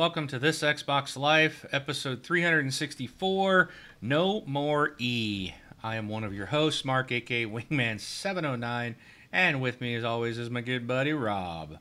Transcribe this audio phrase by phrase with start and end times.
[0.00, 3.68] and welcome to this Xbox Life, episode 364
[4.00, 5.52] No More E.
[5.82, 8.94] I am one of your hosts, Mark, aka Wingman709,
[9.30, 11.76] and with me, as always, is my good buddy Rob.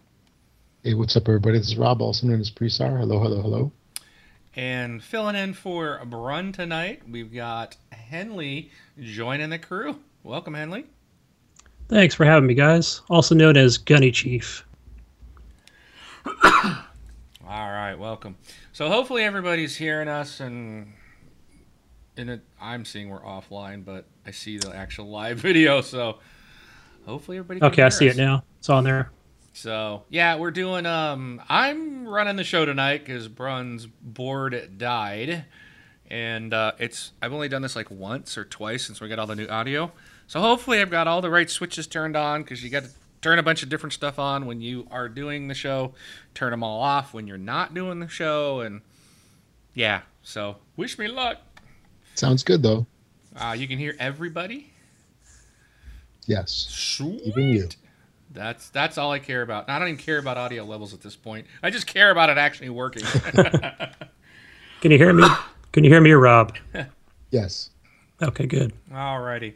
[0.83, 1.59] Hey, what's up, everybody?
[1.59, 2.99] This is Rob, also known as Presar.
[2.99, 3.71] Hello, hello, hello.
[4.53, 9.97] And filling in for Brun tonight, we've got Henley joining the crew.
[10.23, 10.87] Welcome, Henley.
[11.87, 13.01] Thanks for having me, guys.
[13.09, 14.65] Also known as Gunny Chief.
[17.49, 18.35] All right, welcome.
[18.73, 20.93] So hopefully everybody's hearing us, and
[22.15, 26.19] in it, I'm seeing we're offline, but I see the actual live video, so
[27.07, 27.65] hopefully everybody.
[27.71, 28.15] okay, I see us.
[28.15, 28.43] it now.
[28.59, 29.09] It's on there.
[29.53, 30.85] So yeah, we're doing.
[30.85, 35.45] Um, I'm running the show tonight because Brun's board died,
[36.07, 37.13] and uh, it's.
[37.19, 39.91] I've only done this like once or twice since we got all the new audio.
[40.27, 43.39] So hopefully I've got all the right switches turned on because you got to turn
[43.39, 45.93] a bunch of different stuff on when you are doing the show,
[46.33, 48.81] turn them all off when you're not doing the show, and
[49.73, 50.01] yeah.
[50.23, 51.37] So wish me luck.
[52.15, 52.85] Sounds good though.
[53.35, 54.71] Uh, you can hear everybody.
[56.25, 56.67] Yes.
[56.69, 57.21] Sweet.
[57.23, 57.69] Even you.
[58.31, 59.69] That's that's all I care about.
[59.69, 61.47] I don't even care about audio levels at this point.
[61.63, 63.03] I just care about it actually working.
[64.81, 65.27] Can you hear me?
[65.71, 66.55] Can you hear me, Rob?
[67.31, 67.71] yes.
[68.21, 68.73] Okay, good.
[68.91, 69.53] Alrighty.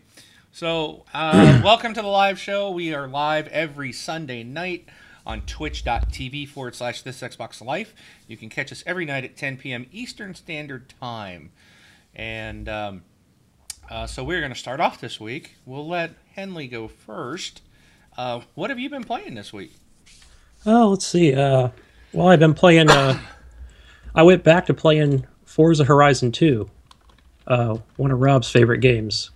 [0.55, 2.69] So, uh, welcome to the live show.
[2.69, 4.87] We are live every Sunday night
[5.25, 7.95] on twitch.tv forward slash this Xbox Life.
[8.27, 9.87] You can catch us every night at 10 p.m.
[9.91, 11.51] Eastern Standard Time.
[12.13, 13.01] And um,
[13.89, 15.55] uh, so we're going to start off this week.
[15.65, 17.63] We'll let Henley go first.
[18.15, 19.73] Uh, what have you been playing this week?
[20.67, 21.33] Oh, let's see.
[21.33, 21.69] Uh,
[22.11, 22.91] well, I've been playing.
[22.91, 23.19] Uh,
[24.13, 26.69] I went back to playing Forza Horizon 2,
[27.47, 29.31] uh, one of Rob's favorite games.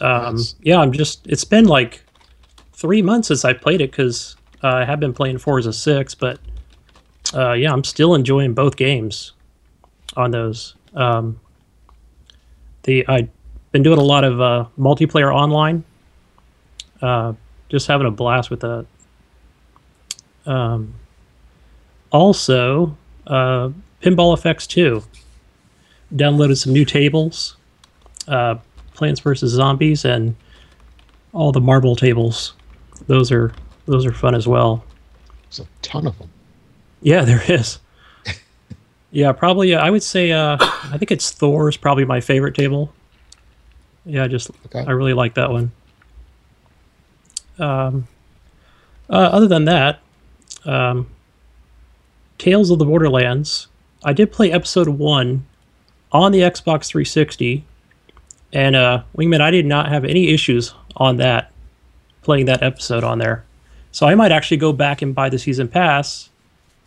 [0.00, 0.54] Um, nice.
[0.62, 1.26] Yeah, I'm just.
[1.26, 2.04] It's been like
[2.72, 6.38] three months since I played it because uh, I have been playing Forza Six, but
[7.34, 9.32] uh, yeah, I'm still enjoying both games
[10.16, 10.74] on those.
[10.94, 11.40] Um,
[12.84, 13.28] the I've
[13.72, 15.84] been doing a lot of uh, multiplayer online.
[17.00, 17.34] Uh,
[17.68, 18.86] just having a blast with that.
[20.46, 20.94] Um,
[22.10, 23.70] also, uh,
[24.02, 25.02] Pinball Effects 2.
[26.14, 27.56] Downloaded some new tables.
[28.26, 28.56] Uh,
[28.98, 30.34] Plants vs Zombies and
[31.32, 32.54] all the marble tables.
[33.06, 33.52] Those are
[33.86, 34.84] those are fun as well.
[35.44, 36.28] There's a ton of them.
[37.00, 37.78] Yeah, there is.
[39.12, 39.74] yeah, probably.
[39.74, 40.32] Uh, I would say.
[40.32, 42.92] Uh, I think it's Thor's probably my favorite table.
[44.04, 44.84] Yeah, just okay.
[44.86, 45.70] I really like that one.
[47.58, 48.08] Um,
[49.10, 50.00] uh, other than that,
[50.64, 51.08] um,
[52.38, 53.68] Tales of the Borderlands.
[54.04, 55.46] I did play episode one
[56.12, 57.64] on the Xbox 360
[58.52, 61.52] and uh, Wingman, I did not have any issues on that,
[62.22, 63.44] playing that episode on there.
[63.92, 66.30] So I might actually go back and buy the season pass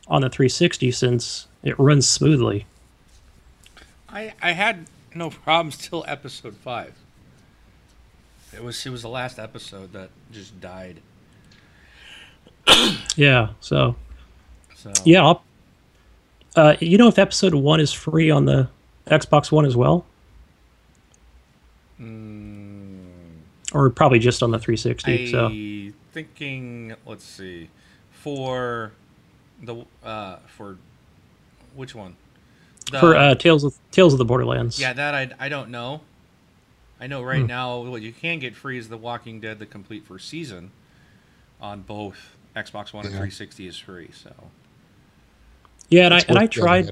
[0.08, 2.66] on the 360 since it runs smoothly.
[4.10, 6.94] I I had no problems till episode five.
[8.54, 11.02] It was it was the last episode that just died.
[13.16, 13.50] yeah.
[13.60, 13.96] So.
[14.76, 14.92] So.
[15.06, 15.26] Yeah.
[15.26, 15.44] I'll,
[16.56, 18.68] uh, you know, if episode one is free on the
[19.08, 20.06] Xbox One as well.
[22.02, 23.08] Mm.
[23.74, 25.28] Or probably just on the 360.
[25.28, 25.50] I so
[26.12, 27.70] thinking, let's see,
[28.12, 28.92] for
[29.62, 30.78] the uh, for
[31.76, 32.16] which one?
[32.92, 34.80] The, for uh, Tales of Tales of the Borderlands.
[34.80, 36.02] Yeah, that I, I don't know.
[37.00, 37.48] I know right hmm.
[37.48, 40.72] now what you can get free is The Walking Dead the complete first season
[41.60, 43.12] on both Xbox One yeah.
[43.12, 44.10] and 360 is free.
[44.14, 44.34] So
[45.90, 46.92] yeah, and I and I tried.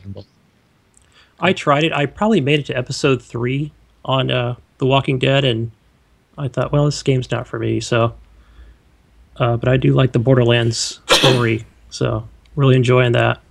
[1.41, 1.93] I tried it.
[1.93, 3.71] I probably made it to episode three
[4.03, 5.71] on uh, the Walking Dead, and
[6.37, 7.79] I thought, well, this game's not for me.
[7.79, 8.15] So,
[9.37, 13.41] uh, but I do like the Borderlands story, so really enjoying that.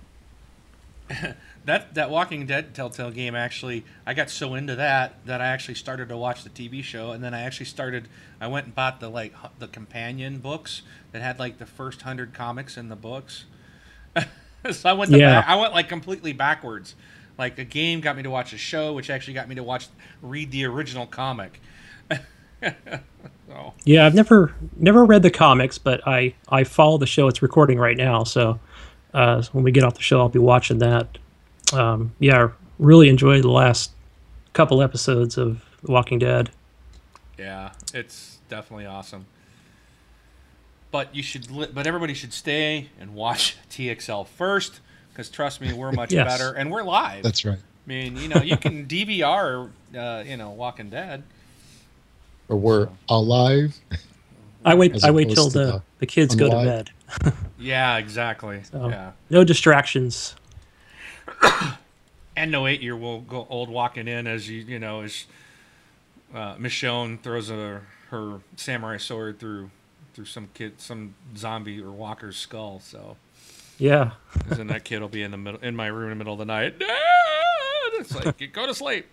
[1.65, 5.75] that that Walking Dead Telltale game actually, I got so into that that I actually
[5.75, 8.07] started to watch the TV show, and then I actually started.
[8.41, 10.81] I went and bought the like the companion books
[11.11, 13.45] that had like the first hundred comics in the books.
[14.71, 15.41] so I went yeah.
[15.41, 16.95] Back, I went like completely backwards
[17.39, 19.87] like a game got me to watch a show, which actually got me to watch
[20.21, 21.61] read the original comic.
[22.61, 23.73] so.
[23.85, 27.29] Yeah, I've never never read the comics, but I I follow the show.
[27.29, 28.59] It's recording right now, so
[29.13, 31.17] uh, when we get off the show, I'll be watching that.
[31.71, 33.91] Um, yeah, I really enjoyed the last
[34.51, 36.51] couple episodes of Walking Dead.
[37.37, 39.25] Yeah, it's definitely awesome.
[40.91, 44.81] But you should, but everybody should stay and watch TXL first
[45.19, 46.25] because trust me, we're much yes.
[46.25, 47.23] better, and we're live.
[47.23, 47.57] That's right.
[47.57, 51.23] I mean, you know, you can DVR, uh, you know, Walking Dead,
[52.47, 52.91] or we're so.
[53.09, 53.77] alive.
[54.63, 55.03] I wait.
[55.03, 56.91] I wait till the, the, the kids go to bed.
[57.59, 58.63] yeah, exactly.
[58.63, 59.11] So, yeah.
[59.29, 60.35] No distractions.
[62.37, 65.25] and no eight year will go old walking in as you you know as
[66.33, 69.69] uh, Michonne throws a, her samurai sword through
[70.13, 72.79] through some kid some zombie or walker's skull.
[72.79, 73.17] So
[73.79, 74.11] Yeah.
[74.49, 76.33] and then that kid will be in the middle in my room in the middle
[76.33, 76.77] of the night.
[76.79, 76.89] Dad!
[77.93, 79.05] It's like go to sleep.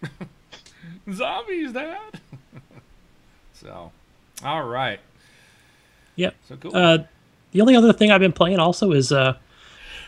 [1.12, 2.20] Zombies, Dad.
[3.54, 3.90] so,
[4.44, 5.00] all right.
[6.14, 6.34] Yep.
[6.48, 6.76] So cool.
[6.76, 6.98] Uh,
[7.50, 9.36] the only other thing I've been playing also is uh,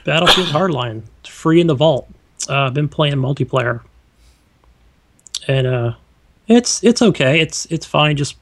[0.05, 1.03] Battlefield Hardline.
[1.21, 2.09] It's free in the vault.
[2.49, 3.81] Uh, I've been playing multiplayer,
[5.49, 5.95] and uh,
[6.47, 7.41] it's it's okay.
[7.41, 8.17] It's it's fine.
[8.17, 8.37] Just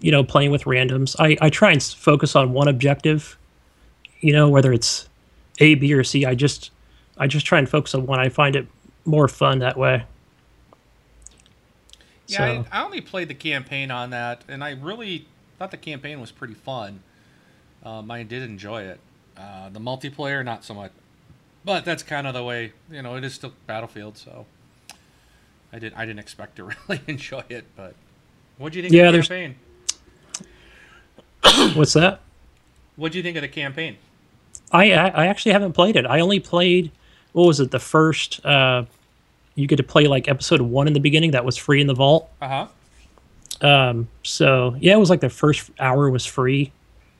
[0.00, 1.14] you know, playing with randoms.
[1.18, 3.38] I I try and focus on one objective.
[4.20, 5.08] You know, whether it's
[5.58, 6.24] A, B, or C.
[6.24, 6.70] I just
[7.18, 8.20] I just try and focus on one.
[8.20, 8.66] I find it
[9.04, 10.04] more fun that way.
[12.26, 15.26] Yeah, So- I, I only played the campaign on that, and I really
[15.58, 17.00] thought the campaign was pretty fun.
[17.84, 18.98] Um, I did enjoy it.
[19.36, 20.90] Uh, the multiplayer, not so much,
[21.64, 24.16] but that's kind of the way you know it is still Battlefield.
[24.18, 24.46] So
[25.72, 27.94] I did I didn't expect to really enjoy it, but
[28.58, 29.56] what do you think Yeah, of the there's- campaign?
[31.76, 32.20] What's that?
[32.96, 33.96] What do you think of the campaign?
[34.72, 36.06] I I actually haven't played it.
[36.06, 36.90] I only played
[37.32, 38.84] what was it the first uh
[39.54, 41.94] you get to play like episode 1 in the beginning that was free in the
[41.94, 42.28] vault.
[42.40, 42.66] Uh
[43.60, 43.66] huh.
[43.66, 46.72] Um so yeah, it was like the first hour was free.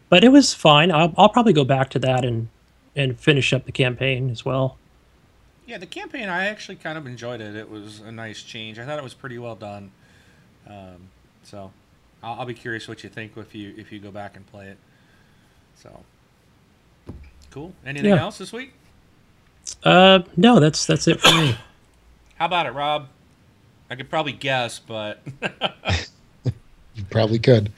[0.09, 0.91] But it was fine.
[0.93, 2.49] I'll I'll probably go back to that and
[2.95, 4.79] and finish up the campaign as well.
[5.67, 7.57] Yeah, the campaign I actually kind of enjoyed it.
[7.57, 8.79] It was a nice change.
[8.79, 9.91] I thought it was pretty well done.
[10.69, 11.09] Um,
[11.43, 11.73] so
[12.23, 14.69] I'll, I'll be curious what you think if you if you go back and play
[14.69, 14.79] it.
[15.75, 16.05] So
[17.57, 17.73] cool.
[17.87, 18.21] Anything Yeah.
[18.21, 18.75] else this week?
[19.83, 21.57] Uh no, that's that's it for me.
[22.37, 23.09] How about it, Rob?
[23.91, 25.23] I could probably guess, but
[26.45, 27.73] You probably could.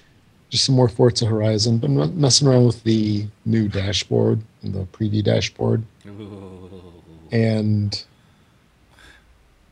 [0.51, 1.79] Just some more Forza Horizon.
[1.79, 5.85] Been messing around with the new dashboard, the preview dashboard,
[7.31, 8.05] and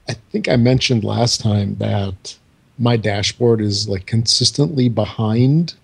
[0.08, 2.36] I think I mentioned last time that
[2.78, 5.74] my dashboard is like consistently behind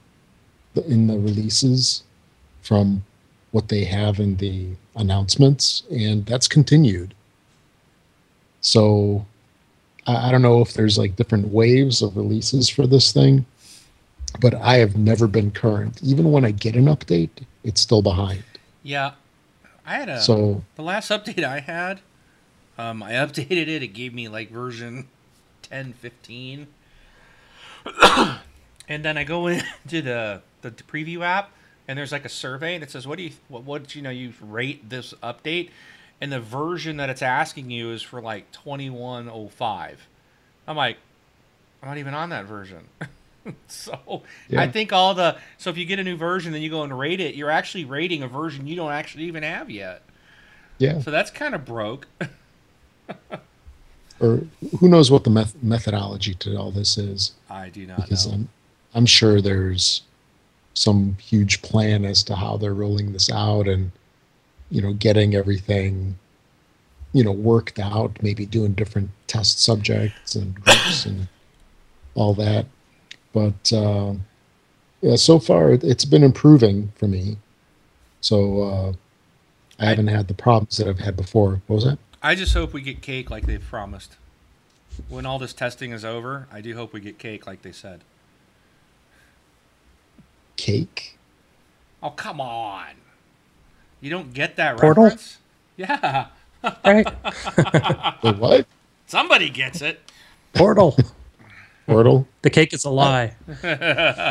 [0.75, 2.03] the, in the releases
[2.63, 3.03] from
[3.53, 7.15] what they have in the announcements, and that's continued.
[8.61, 9.27] So
[10.07, 13.47] I, I don't know if there's like different waves of releases for this thing,
[14.41, 16.03] but I have never been current.
[16.03, 17.31] Even when I get an update,
[17.65, 18.43] it's still behind.
[18.83, 19.13] yeah,
[19.87, 22.01] I had a So the last update I had.
[22.79, 23.83] Um, I updated it.
[23.83, 25.09] It gave me like version
[25.63, 26.67] 10, 15.
[28.89, 31.51] and then I go into the, the preview app,
[31.89, 34.11] and there's like a survey, and it says, "What do you what what you know
[34.11, 35.71] you rate this update?"
[36.21, 40.07] And the version that it's asking you is for like 2105.
[40.69, 40.99] I'm like,
[41.83, 42.85] I'm not even on that version.
[43.67, 44.23] so
[44.57, 46.97] I think all the so if you get a new version, then you go and
[46.97, 47.35] rate it.
[47.35, 50.03] You're actually rating a version you don't actually even have yet.
[50.79, 52.07] yeah, So that's kind of broke.
[54.21, 54.43] or
[54.79, 57.33] who knows what the meth- methodology to all this is?
[57.51, 58.35] I do not Because know.
[58.35, 58.49] I'm,
[58.95, 60.03] I'm sure there's
[60.75, 63.91] some huge plan as to how they're rolling this out and
[64.71, 66.19] you know getting everything
[67.13, 71.29] you know worked out maybe doing different test subjects and groups and
[72.15, 72.67] all that
[73.33, 74.15] but uh,
[75.03, 77.37] yeah so far it, it's been improving for me
[78.21, 78.93] so uh,
[79.79, 82.73] i haven't had the problems that i've had before what was that I just hope
[82.73, 84.17] we get cake like they've promised.
[85.09, 88.03] When all this testing is over, I do hope we get cake like they said.
[90.57, 91.19] Cake
[92.03, 92.95] Oh come on!
[94.01, 95.05] You don't get that Portal?
[95.05, 95.39] reference?
[95.77, 96.27] Yeah,
[96.85, 97.07] Right?
[98.23, 98.67] the what
[99.07, 100.01] somebody gets it.
[100.55, 100.97] Portal.
[101.87, 103.37] portal The cake is a lie.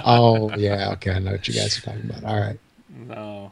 [0.06, 2.60] oh yeah okay i know what you guys are talking about all right
[2.90, 3.52] No.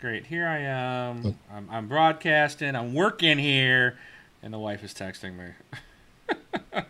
[0.00, 0.26] Great.
[0.26, 1.22] Here I am.
[1.22, 1.34] Look.
[1.52, 2.76] I'm, I'm broadcasting.
[2.76, 3.98] I'm working here,
[4.42, 5.46] and the wife is texting me.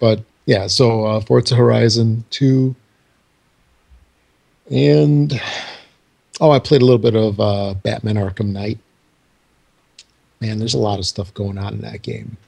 [0.00, 2.74] But yeah, so uh, Forza Horizon 2.
[4.70, 5.38] And
[6.40, 8.78] oh, I played a little bit of uh, Batman Arkham Knight.
[10.40, 12.38] Man, there's a lot of stuff going on in that game.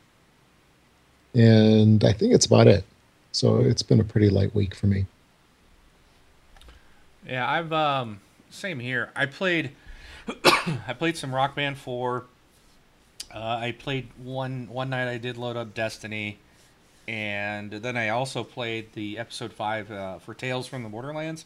[1.34, 2.84] And I think it's about it.
[3.32, 5.04] So it's been a pretty light week for me.
[7.28, 9.10] Yeah, I've um same here.
[9.14, 9.72] I played
[10.46, 12.24] I played some Rock Band 4.
[13.32, 16.38] Uh, I played one one night I did load up Destiny
[17.10, 21.44] and then I also played the episode 5 uh, for Tales from the Borderlands.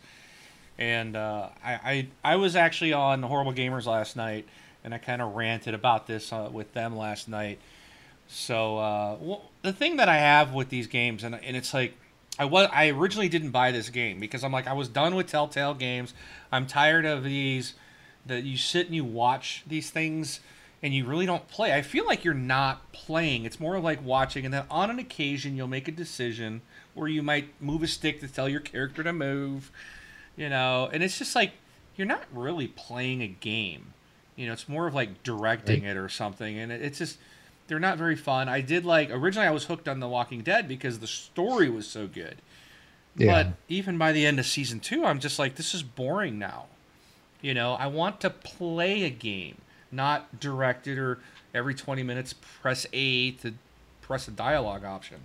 [0.76, 4.46] And uh, I, I I was actually on Horrible Gamers last night
[4.84, 7.60] and I kind of ranted about this uh, with them last night.
[8.28, 11.94] So uh, well, the thing that I have with these games, and, and it's like,
[12.38, 15.28] I was I originally didn't buy this game because I'm like I was done with
[15.28, 16.12] Telltale games.
[16.52, 17.72] I'm tired of these
[18.26, 20.40] that you sit and you watch these things
[20.84, 23.46] and you really don't play, I feel like you're not playing.
[23.46, 26.60] It's more like watching, and then on an occasion you'll make a decision
[26.92, 29.72] where you might move a stick to tell your character to move,
[30.36, 31.52] you know, and it's just like
[31.96, 33.94] you're not really playing a game.
[34.36, 37.16] You know, it's more of like directing it or something, and it's just
[37.66, 38.50] they're not very fun.
[38.50, 41.86] I did like originally I was hooked on The Walking Dead because the story was
[41.86, 42.36] so good.
[43.16, 43.44] Yeah.
[43.44, 46.66] But even by the end of season two, I'm just like, this is boring now.
[47.40, 49.56] You know, I want to play a game,
[49.94, 51.18] not directed or
[51.54, 52.32] every 20 minutes
[52.62, 53.54] press A to
[54.02, 55.20] press a dialogue option.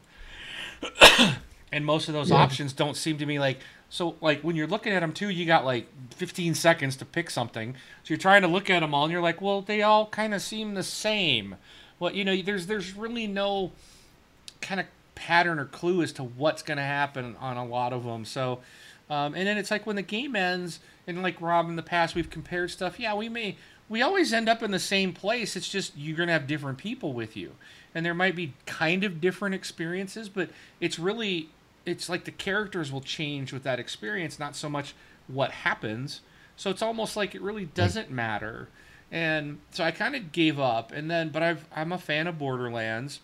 [1.71, 2.37] and most of those Yeah.
[2.37, 3.59] options don't seem to me like
[3.89, 7.29] so like when you're looking at them too you got like 15 seconds to pick
[7.29, 10.05] something so you're trying to look at them all and you're like well they all
[10.07, 11.55] kind of seem the same
[11.99, 13.71] well you know there's there's really no
[14.61, 14.85] kind of
[15.15, 18.59] pattern or clue as to what's going to happen on a lot of them so
[19.09, 22.15] um, and then it's like when the game ends and like rob in the past
[22.15, 23.57] we've compared stuff yeah we may
[23.89, 25.55] we always end up in the same place.
[25.55, 27.53] It's just you're going to have different people with you.
[27.93, 31.49] And there might be kind of different experiences but it's really
[31.85, 34.93] it's like the characters will change with that experience not so much
[35.27, 36.21] what happens.
[36.55, 37.73] So it's almost like it really mm.
[37.73, 38.69] doesn't matter.
[39.11, 40.91] And so i kind of gave up.
[40.91, 43.21] And then but i've i'm a fan of borderlands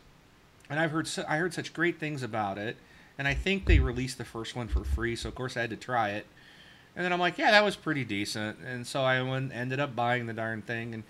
[0.68, 2.78] and i've heard i heard such great things about it.
[3.20, 5.70] And i think they released the first one for free so of course i had
[5.70, 6.26] to try it
[6.96, 8.58] and then i'm like yeah that was pretty decent.
[8.60, 10.94] And so i went, ended up buying the darn thing.
[10.94, 11.04] And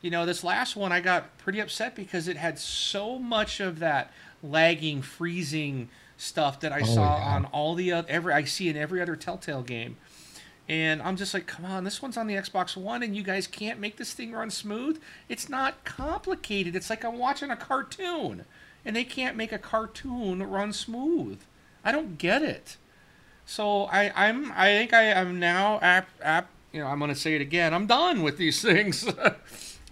[0.00, 3.78] you know this last one i got pretty upset because it had so much of
[3.80, 7.34] that lagging freezing stuff that i Oh, saw yeah.
[7.34, 9.96] on all the other every i see in every other telltale game.
[10.68, 13.46] And i'm just like come on this one's on the xbox one and you guys
[13.46, 15.00] can't make this thing run smooth?
[15.28, 16.76] It's not complicated.
[16.76, 18.44] It's like i'm watching a cartoon
[18.84, 21.40] and they can't make a cartoon run smooth.
[21.84, 22.76] I don't get it
[23.48, 27.34] so I, I'm I think I am now app app you know I'm gonna say
[27.34, 29.08] it again I'm done with these things.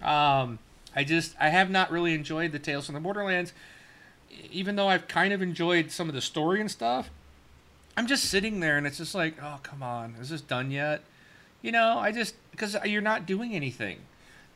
[0.03, 0.59] um,
[0.95, 3.53] I just I have not really enjoyed the Tales from the Borderlands,
[4.51, 7.09] even though I've kind of enjoyed some of the story and stuff.
[7.97, 11.01] I'm just sitting there and it's just like oh come on is this done yet?
[11.63, 14.01] You know I just because you're not doing anything.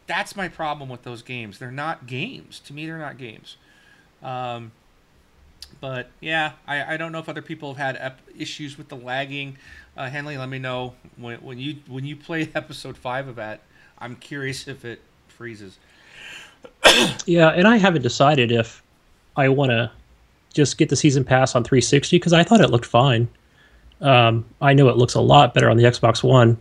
[0.05, 1.57] That's my problem with those games.
[1.57, 2.85] They're not games to me.
[2.85, 3.57] They're not games.
[4.21, 4.73] Um,
[5.81, 8.95] but yeah, I, I don't know if other people have had ep- issues with the
[8.95, 9.57] lagging.
[9.97, 13.61] Uh, Henley, let me know when, when you when you play episode five of that.
[13.97, 15.77] I'm curious if it freezes.
[17.25, 18.83] Yeah, and I haven't decided if
[19.35, 19.91] I want to
[20.53, 23.27] just get the season pass on 360 because I thought it looked fine.
[24.01, 26.57] Um, I know it looks a lot better on the Xbox One,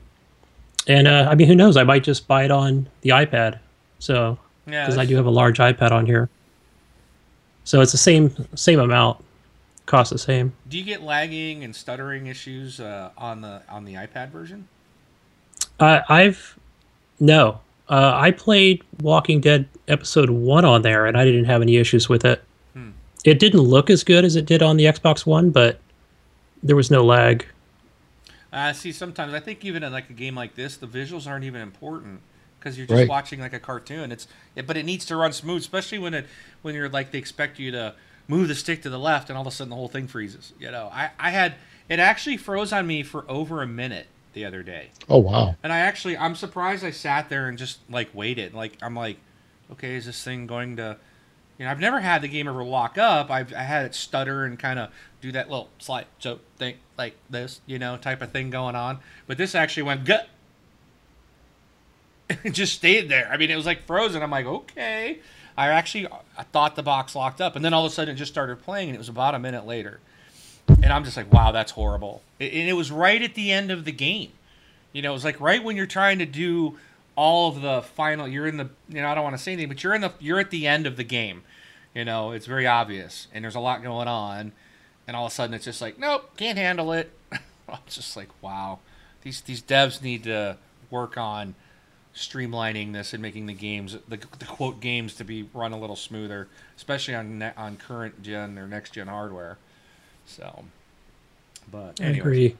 [0.86, 1.76] and uh, I mean, who knows?
[1.76, 3.58] I might just buy it on the iPad.
[3.98, 6.28] So Yeah, because I do have a large iPad on here,
[7.64, 9.22] so it's the same same amount,
[9.86, 10.52] cost the same.
[10.68, 14.68] Do you get lagging and stuttering issues uh, on the on the iPad version?
[15.78, 16.58] Uh, I've
[17.18, 17.60] no.
[17.88, 22.08] Uh, I played Walking Dead episode one on there, and I didn't have any issues
[22.08, 22.42] with it.
[22.72, 22.90] Hmm.
[23.24, 25.80] It didn't look as good as it did on the Xbox One, but
[26.62, 27.44] there was no lag.
[28.52, 31.44] Uh, see, sometimes I think even in like a game like this, the visuals aren't
[31.44, 32.20] even important
[32.60, 33.08] because you're just Right.
[33.08, 34.12] watching like a cartoon.
[34.12, 36.26] It's it, but it needs to run smooth, especially when it
[36.62, 37.94] when you're like they expect you to
[38.28, 40.52] move the stick to the left, and all of a sudden the whole thing freezes.
[40.60, 41.54] You know, I I had
[41.88, 45.56] it actually froze on me for over a minute the other day, Oh wow.
[45.62, 48.54] and I actually I'm surprised I sat there and just like waited.
[48.54, 49.16] Like I'm like,
[49.72, 50.96] okay, is this thing going to
[51.58, 53.30] you know, I've never had the game ever lock up.
[53.30, 54.90] I've I had it stutter and kind of
[55.20, 59.00] do that little slide so thing like this, you know, type of thing going on.
[59.26, 60.28] But this actually went gut.
[62.44, 63.28] It just stayed there.
[63.32, 64.22] I mean, it was like frozen.
[64.22, 65.18] I'm like, okay.
[65.56, 66.06] I actually
[66.38, 68.62] I thought the box locked up, and then all of a sudden it just started
[68.62, 70.00] playing, and it was about a minute later.
[70.68, 72.22] And I'm just like, wow, that's horrible.
[72.38, 74.30] And it was right at the end of the game.
[74.92, 76.78] You know, it was like right when you're trying to do
[77.16, 78.26] all of the final.
[78.26, 78.70] You're in the.
[78.88, 80.12] You know, I don't want to say anything, but you're in the.
[80.18, 81.42] You're at the end of the game.
[81.94, 84.52] You know, it's very obvious, and there's a lot going on,
[85.06, 87.12] and all of a sudden it's just like, nope, can't handle it.
[87.68, 88.78] I'm just like, wow,
[89.22, 90.56] these these devs need to
[90.90, 91.54] work on
[92.14, 95.96] streamlining this and making the games, the, the quote games, to be run a little
[95.96, 99.58] smoother, especially on ne- on current gen or next gen hardware.
[100.26, 100.64] So,
[101.70, 102.56] but I agree.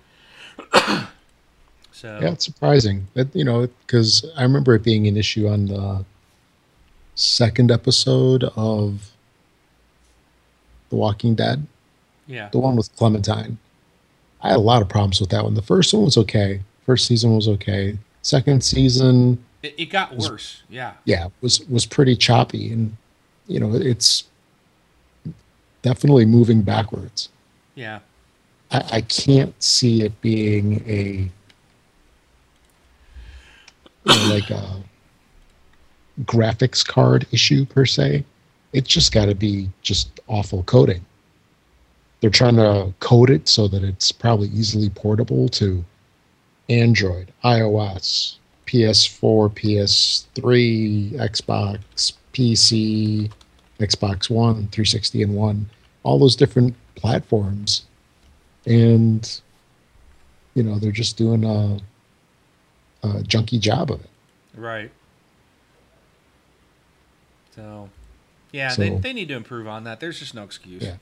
[1.92, 5.66] so Yeah, it's surprising that you know because I remember it being an issue on
[5.66, 6.04] the
[7.14, 9.10] second episode of
[10.88, 11.66] The Walking Dead,
[12.26, 13.58] yeah, the one with Clementine.
[14.42, 15.54] I had a lot of problems with that one.
[15.54, 16.62] The first one was okay.
[16.86, 17.98] First season was okay.
[18.22, 20.62] Second season, it, it got worse.
[20.68, 22.96] Yeah, yeah, was was pretty choppy, and
[23.46, 24.24] you know it's
[25.82, 27.28] definitely moving backwards.
[27.74, 28.00] yeah.
[28.70, 31.30] I, I can't see it being a
[34.04, 34.82] you know, like a
[36.22, 38.24] graphics card issue per se.
[38.72, 41.04] It's just got to be just awful coding.
[42.20, 45.84] They're trying to code it so that it's probably easily portable to
[46.70, 48.36] Android, iOS,
[48.66, 53.30] PS4, PS3, Xbox, PC,
[53.80, 55.68] Xbox One, 360 and One,
[56.04, 57.84] all those different platforms.
[58.66, 59.40] And,
[60.54, 61.78] you know, they're just doing a,
[63.02, 64.10] a junky job of it.
[64.54, 64.90] Right.
[67.56, 67.88] So,
[68.52, 69.98] yeah, So- they, they need to improve on that.
[69.98, 70.82] There's just no excuse.
[70.82, 70.96] Yeah.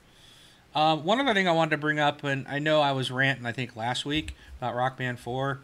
[0.75, 3.45] Um, one other thing I wanted to bring up, and I know I was ranting,
[3.45, 5.61] I think last week about Rock Band Four,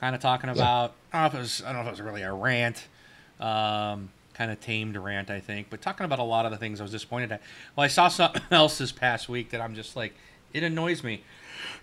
[0.00, 0.94] kind of talking about.
[1.12, 1.62] I don't know if it was.
[1.62, 2.88] I don't know if it was really a rant,
[3.40, 6.80] um, kind of tamed rant, I think, but talking about a lot of the things
[6.80, 7.42] I was disappointed at.
[7.76, 10.14] Well, I saw something else this past week that I'm just like,
[10.52, 11.22] it annoys me.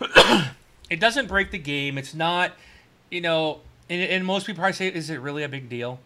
[0.90, 1.96] it doesn't break the game.
[1.98, 2.52] It's not,
[3.10, 6.00] you know, and, and most people probably say, is it really a big deal?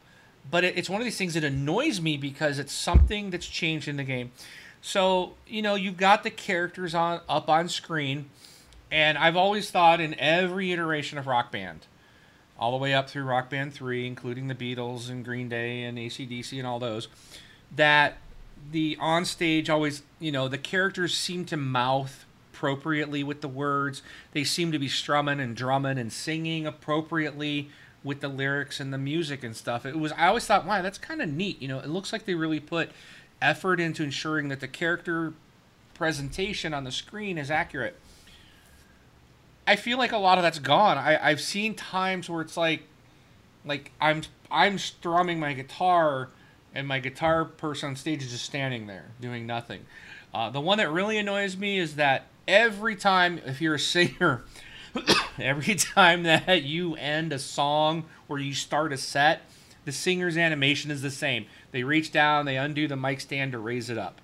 [0.50, 3.88] But it, it's one of these things that annoys me because it's something that's changed
[3.88, 4.32] in the game.
[4.82, 8.30] So, you know, you've got the characters on up on screen,
[8.90, 11.86] and I've always thought in every iteration of Rock Band,
[12.58, 15.98] all the way up through Rock Band 3, including the Beatles and Green Day and
[15.98, 17.08] ACDC and all those,
[17.74, 18.18] that
[18.70, 22.24] the on stage always, you know, the characters seem to mouth
[22.60, 24.02] appropriately with the words.
[24.32, 27.70] They seem to be strumming and drumming and singing appropriately
[28.04, 29.86] with the lyrics and the music and stuff.
[29.86, 31.60] It was I always thought, wow, that's kind of neat.
[31.62, 32.90] You know, it looks like they really put
[33.40, 35.32] effort into ensuring that the character
[35.94, 37.96] presentation on the screen is accurate.
[39.66, 40.98] I feel like a lot of that's gone.
[40.98, 42.82] I, I've seen times where it's like
[43.64, 46.28] like I'm I'm strumming my guitar
[46.74, 49.86] and my guitar person on stage is just standing there doing nothing.
[50.32, 54.44] Uh, the one that really annoys me is that every time if you're a singer
[55.38, 59.42] every time that you end a song or you start a set,
[59.84, 61.46] the singer's animation is the same.
[61.72, 64.20] They reach down, they undo the mic stand to raise it up.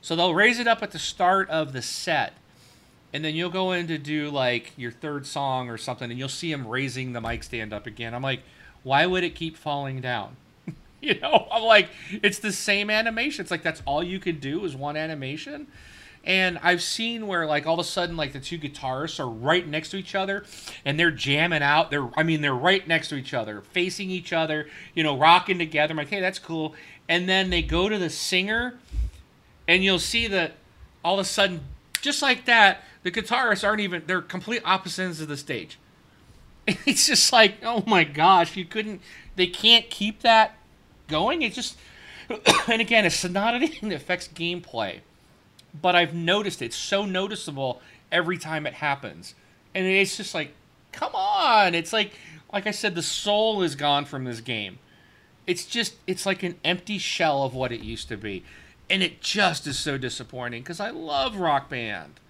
[0.00, 2.34] So they'll raise it up at the start of the set,
[3.12, 6.28] and then you'll go in to do like your third song or something, and you'll
[6.28, 8.14] see them raising the mic stand up again.
[8.14, 8.40] I'm like,
[8.82, 10.36] why would it keep falling down?
[11.00, 13.42] you know, I'm like, it's the same animation.
[13.42, 15.66] It's like that's all you could do is one animation.
[16.26, 19.66] And I've seen where like all of a sudden like the two guitarists are right
[19.66, 20.44] next to each other
[20.84, 21.92] and they're jamming out.
[21.92, 25.58] They're I mean they're right next to each other, facing each other, you know, rocking
[25.58, 25.92] together.
[25.92, 26.74] I'm like, hey, that's cool.
[27.08, 28.76] And then they go to the singer
[29.68, 30.54] and you'll see that
[31.04, 31.60] all of a sudden,
[32.02, 35.78] just like that, the guitarists aren't even they're complete opposite ends of the stage.
[36.84, 39.00] It's just like, oh my gosh, you couldn't
[39.36, 40.56] they can't keep that
[41.06, 41.42] going.
[41.42, 41.78] It just
[42.68, 45.02] and again, it's not anything that affects gameplay
[45.80, 49.34] but I've noticed it's so noticeable every time it happens.
[49.74, 50.52] And it's just like,
[50.92, 51.74] come on.
[51.74, 52.12] It's like
[52.52, 54.78] like I said the soul is gone from this game.
[55.46, 58.44] It's just it's like an empty shell of what it used to be.
[58.88, 62.20] And it just is so disappointing because I love Rock Band.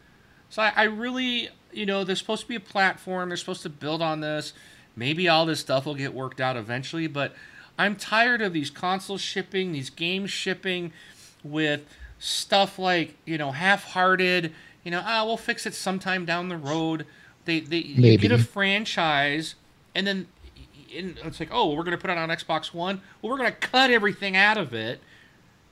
[0.48, 3.28] So I, I really, you know, there's supposed to be a platform.
[3.28, 4.52] They're supposed to build on this.
[4.94, 7.35] Maybe all this stuff will get worked out eventually, but
[7.78, 10.92] I'm tired of these consoles shipping, these games shipping
[11.44, 11.85] with
[12.18, 14.52] stuff like you know half-hearted
[14.85, 17.07] you know ah we'll fix it sometime down the road.
[17.44, 19.55] They they you get a franchise
[19.94, 20.26] and then
[20.96, 23.00] and it's like oh we're going to put it on xbox one.
[23.20, 25.00] Well we're going to cut everything out of it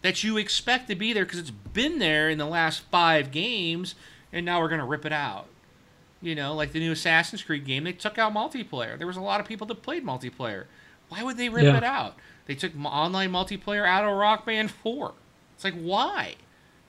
[0.02, 3.94] that you expect to be there because it's been there in the last five games
[4.32, 5.46] and now we're going to rip it out.
[6.20, 8.96] You know like the new assassin's creed game they took out multiplayer.
[8.98, 10.64] There was a lot of people that played multiplayer.
[11.08, 11.76] Why would they rip Yeah.
[11.78, 12.16] it out?
[12.46, 15.12] They took online multiplayer out of rock band 4
[15.64, 16.34] it's like why?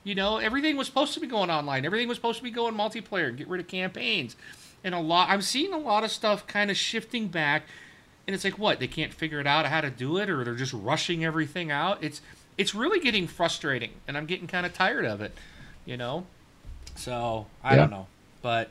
[0.03, 1.85] You know, everything was supposed to be going online.
[1.85, 3.35] Everything was supposed to be going multiplayer.
[3.35, 4.35] Get rid of campaigns,
[4.83, 5.29] and a lot.
[5.29, 7.63] I'm seeing a lot of stuff kind of shifting back,
[8.27, 10.53] and it's like what they can't figure it out how to do it, or they're
[10.55, 12.03] just rushing everything out.
[12.03, 12.21] It's
[12.57, 15.33] it's really getting frustrating, and I'm getting kind of tired of it.
[15.85, 16.25] You know,
[16.95, 17.81] so I Yeah.
[17.81, 18.07] don't know,
[18.41, 18.69] but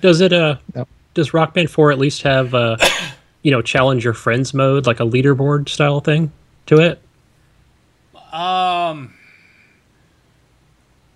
[0.00, 0.88] Does it uh Yep.
[1.14, 2.76] does Rock Band 4 at least have uh
[3.42, 6.30] you know, challenge your friends mode, like a leaderboard style thing
[6.66, 7.00] to it?
[8.32, 9.12] Um,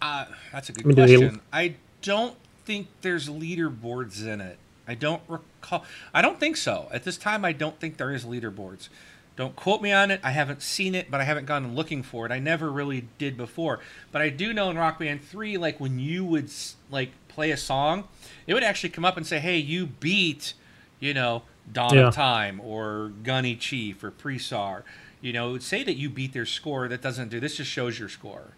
[0.02, 1.40] uh, that's a good I mean, they- question.
[1.52, 4.59] I don't think there's leaderboards in it.
[4.88, 5.85] I don't recall.
[6.14, 6.88] I don't think so.
[6.92, 8.88] At this time, I don't think there is leaderboards.
[9.35, 10.20] Don't quote me on it.
[10.22, 12.33] I haven't seen it, but I haven't gone looking for it.
[12.33, 13.81] I never really did before.
[14.12, 16.50] But I do know in Rock Band 3, like when you would
[16.90, 18.05] like play a song,
[18.46, 20.55] it would actually come up and say, "Hey, you beat,
[21.00, 22.09] you know, Dawn Yeah.
[22.09, 24.83] of Time or Gunny Chief or Presar."
[25.20, 26.88] You know, say that you beat their score.
[26.88, 27.40] That doesn't do.
[27.40, 28.52] This just shows your score.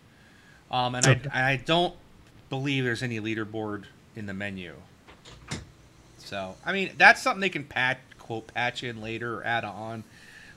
[0.70, 1.28] Um, and Okay.
[1.32, 1.94] I, I don't
[2.50, 3.84] believe there's any leaderboard
[4.16, 4.74] in the menu.
[6.18, 10.04] So, I mean, that's something they can patch, quote, patch in later or add on.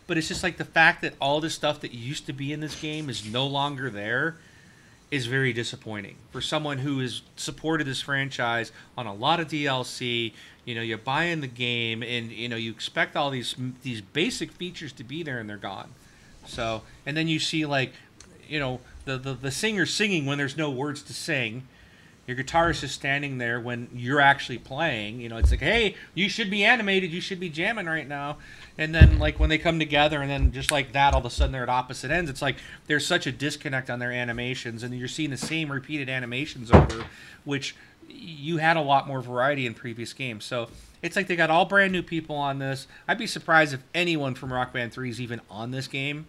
[0.07, 2.59] but it's just like the fact that all this stuff that used to be in
[2.59, 4.35] this game is no longer there
[5.09, 10.33] is very disappointing for someone who has supported this franchise on a lot of DLC.
[10.65, 14.02] You know, you buy in the game, and you know you expect all these these
[14.02, 15.89] basic features to be there, and they're gone.
[16.45, 17.93] So, and then you see like,
[18.47, 21.67] you know, the the, the singer singing when there's no words to sing.
[22.28, 25.19] Your guitarist is standing there when you're actually playing.
[25.19, 27.12] You know, it's like, hey, you should be animated.
[27.12, 28.38] You should be jamming right now.
[28.78, 31.32] And then, like, when they come together, and then just like that, all of a
[31.32, 32.30] sudden they're at opposite ends.
[32.30, 36.10] It's like there's such a disconnect on their animations, and you're seeing the same repeated
[36.10, 37.06] animations over,
[37.43, 37.76] which
[38.13, 40.45] you had a lot more variety in previous games.
[40.45, 40.69] So
[41.02, 42.88] it's like they got all brand new people on this.
[43.08, 46.28] I'd be surprised if anyone from Rock Band 3 is even on this game.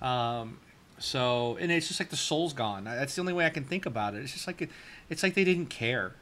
[0.00, 0.58] Um,
[0.98, 2.84] so, and it's just like the soul's gone.
[2.84, 4.22] That's the only way I can think about it.
[4.22, 4.70] It's just like it,
[5.08, 6.12] it's like they didn't care.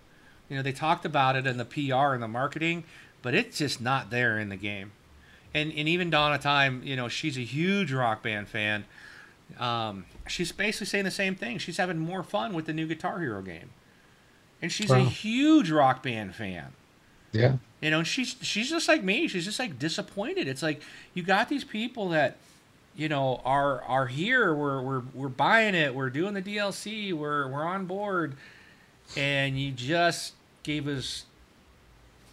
[0.49, 2.85] You know, they talked about it in the PR and the marketing,
[3.21, 4.93] but it's just not there in the game.
[5.53, 8.85] And and even Donna Time, you know, she's a huge rock band fan.
[9.59, 11.59] Um, she's basically saying the same thing.
[11.59, 13.71] She's having more fun with the new Guitar Hero game,
[14.61, 14.99] and she's wow.
[14.99, 16.73] a huge rock band fan.
[17.33, 17.57] Yeah.
[17.81, 19.29] You know, and she's she's just like me.
[19.29, 20.49] She's just like disappointed.
[20.49, 20.83] It's like
[21.15, 22.37] you got these people that
[22.99, 27.49] you know are are here we're we're we're buying it we're doing the DLC we're
[27.49, 28.35] we're on board
[29.17, 31.25] and you just gave us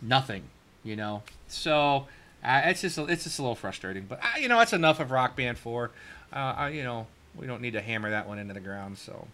[0.02, 0.44] nothing
[0.84, 2.08] you know so
[2.44, 5.12] uh, it's just it's just a little frustrating but uh, you know that's enough of
[5.12, 5.92] rock band 4
[6.34, 9.28] uh, I, you know we don't need to hammer that one into the ground so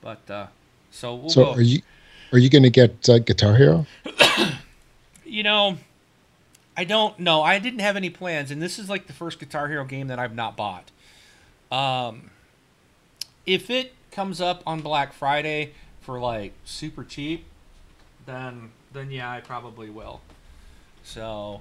[0.00, 0.46] but uh
[0.92, 1.52] so we'll so go.
[1.54, 1.82] are you
[2.32, 3.86] are you going to get uh, guitar hero
[5.24, 5.76] you know
[6.76, 7.42] I don't know.
[7.42, 10.18] I didn't have any plans, and this is like the first Guitar Hero game that
[10.18, 10.90] I've not bought.
[11.70, 12.30] Um,
[13.46, 17.44] if it comes up on Black Friday for like super cheap,
[18.26, 20.20] then then yeah, I probably will.
[21.04, 21.60] So,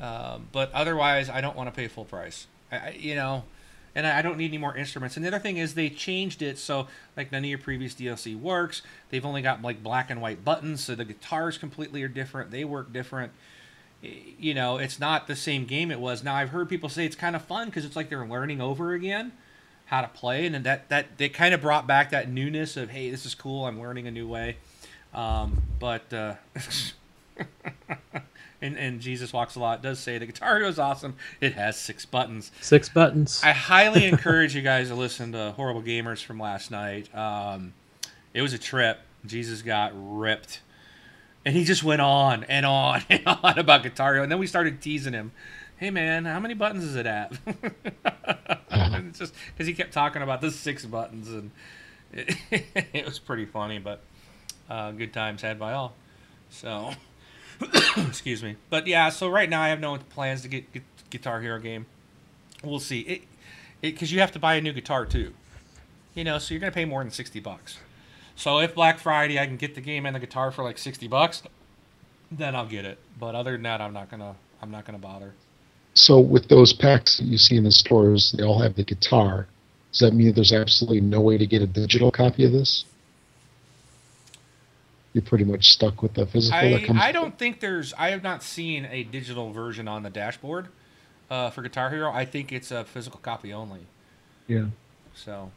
[0.00, 2.46] um, but otherwise, I don't want to pay full price.
[2.72, 3.44] I, you know,
[3.94, 5.16] and I, don't need any more instruments.
[5.16, 8.38] And the other thing is they changed it so like none of your previous DLC
[8.38, 8.82] works.
[9.10, 12.50] They've only got like black and white buttons, so the guitars completely are different.
[12.50, 13.32] They work different
[14.00, 16.22] you know, it's not the same game it was.
[16.22, 18.92] Now I've heard people say it's kind of fun because it's like they're learning over
[18.92, 19.32] again
[19.86, 23.10] how to play, and that that they kind of brought back that newness of hey,
[23.10, 23.66] this is cool.
[23.66, 24.58] I'm learning a new way.
[25.14, 26.34] Um, but uh,
[28.60, 31.16] and and Jesus walks a lot does say the Guitar is awesome.
[31.40, 32.50] It has six buttons.
[32.60, 33.40] Six buttons.
[33.44, 37.14] I highly encourage you guys to listen to Horrible Gamers from last night.
[37.14, 37.74] Um,
[38.34, 39.00] it was a trip.
[39.26, 40.60] Jesus got ripped
[41.44, 44.16] and he just went on and on and on about Guitar.
[44.16, 45.32] And then we started teasing him.
[45.76, 47.06] Hey man, how many buttons is it
[48.70, 51.52] it's just because he kept talking about the six buttons, and
[52.12, 52.36] it,
[52.92, 53.78] it was pretty funny.
[53.78, 54.02] But
[54.68, 55.94] uh, good times had by all.
[56.50, 56.90] So,
[57.96, 58.56] excuse me.
[58.70, 61.86] But yeah, so right now I have no plans to get, get Guitar Hero game.
[62.62, 63.00] We'll see.
[63.00, 63.22] It
[63.80, 65.32] because you have to buy a new guitar too.
[66.14, 67.78] You know, so you're gonna pay more than sixty bucks.
[68.34, 71.08] So if Black Friday I can get the game and the guitar for like sixty
[71.08, 71.42] bucks,
[72.30, 72.98] then I'll get it.
[73.18, 75.34] But other than that, I'm not gonna I'm not gonna bother.
[75.94, 79.48] So with those packs that you see in the stores, they all have the guitar.
[79.92, 82.84] Does that mean there's absolutely no way to get a digital copy of this?
[85.18, 86.56] You're pretty much stuck with the physical.
[86.56, 87.92] I, I don't think there's.
[87.94, 90.68] I have not seen a digital version on the dashboard
[91.28, 92.12] uh, for Guitar Hero.
[92.12, 93.80] I think it's a physical copy only.
[94.46, 94.66] Yeah.
[95.16, 95.50] So,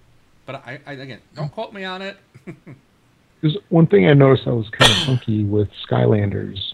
[0.47, 2.17] but I, I again, don't quote me on it.
[3.41, 6.74] There's one thing I noticed that was kind of funky with Skylanders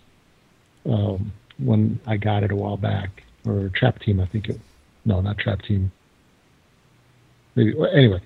[0.86, 4.62] um, when I got it a while back, or Trap Team, I think it.
[5.04, 5.92] No, not Trap Team.
[7.56, 8.22] Maybe anyway,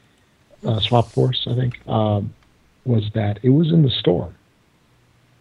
[0.67, 2.35] uh, Swap Force, I think, um,
[2.85, 4.31] was that it was in the store.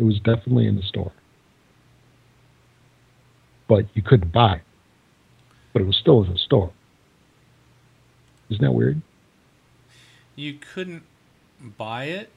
[0.01, 1.13] It was definitely in the store,
[3.69, 4.55] but you couldn't buy.
[4.55, 4.63] It.
[5.75, 6.71] But it was still in the store.
[8.49, 9.03] Isn't that weird?
[10.37, 11.03] You couldn't
[11.77, 12.31] buy it,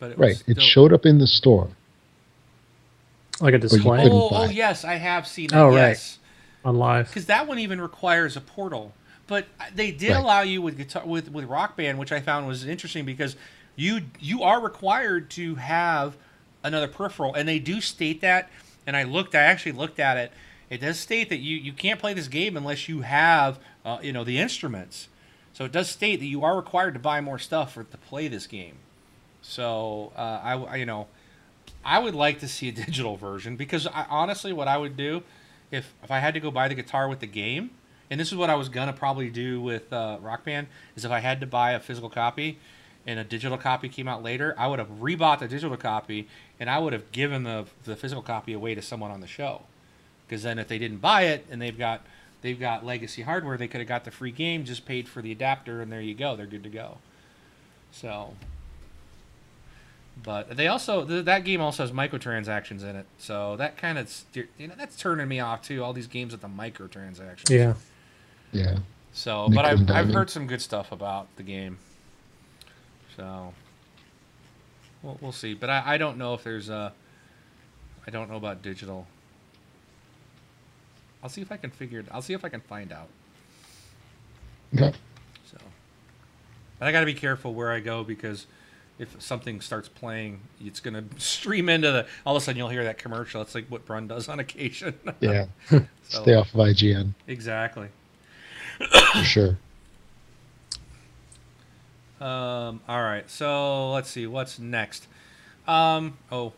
[0.00, 0.34] but it right.
[0.34, 0.56] Still...
[0.56, 1.68] It showed up in the store,
[3.40, 4.08] like a display.
[4.10, 5.60] Oh, oh, yes, I have seen that.
[5.60, 6.18] Oh yes.
[6.64, 7.06] right, on live.
[7.06, 8.92] Because that one even requires a portal.
[9.28, 10.20] But they did right.
[10.20, 13.36] allow you with guitar with with Rock Band, which I found was interesting because
[13.76, 16.16] you you are required to have
[16.66, 18.50] another peripheral, and they do state that.
[18.86, 20.32] And I looked, I actually looked at it.
[20.68, 24.12] It does state that you you can't play this game unless you have uh, you
[24.12, 25.08] know the instruments.
[25.52, 28.28] So it does state that you are required to buy more stuff for to play
[28.28, 28.74] this game.
[29.40, 31.06] So uh, I, I, you know,
[31.84, 35.22] I would like to see a digital version because I, honestly, what I would do
[35.70, 37.70] if if I had to go buy the guitar with the game,
[38.10, 41.10] and this is what I was gonna probably do with uh, Rock Band, is if
[41.12, 42.58] I had to buy a physical copy
[43.06, 46.68] and a digital copy came out later, I would have rebought the digital copy and
[46.68, 49.62] I would have given the the physical copy away to someone on the show.
[50.26, 52.02] Because then if they didn't buy it and they've got
[52.42, 53.56] they've got legacy hardware.
[53.56, 56.14] They could have got the free game, just paid for the adapter, and there you
[56.14, 56.36] go.
[56.36, 56.98] They're good to go.
[57.92, 58.34] So,
[60.22, 64.12] but they also th- that game also has microtransactions in it, so that kind of
[64.34, 65.82] you know that's turning me off too.
[65.82, 67.50] All these games with the microtransactions.
[67.50, 67.74] Yeah.
[68.52, 68.78] Yeah.
[69.12, 71.78] So, but I've, I've heard some good stuff about the game.
[73.16, 73.52] So,
[75.02, 75.54] we'll, we'll see.
[75.54, 76.92] But I, I don't know if there's a.
[78.06, 79.06] I don't know about digital.
[81.22, 82.06] I'll see if I can figure it.
[82.12, 83.08] I'll see if I can find out.
[84.74, 84.92] Okay.
[85.50, 85.56] So,
[86.78, 88.46] but I got to be careful where I go because
[88.98, 92.06] if something starts playing, it's gonna stream into the.
[92.24, 93.42] All of a sudden, you'll hear that commercial.
[93.42, 94.94] It's like what Brun does on occasion.
[95.20, 95.46] Yeah.
[96.08, 97.88] So- Stay off of IGN exactly.
[99.12, 99.58] for sure.
[102.20, 105.06] Um, all right, so let's see what's next.
[105.68, 106.52] Um, oh,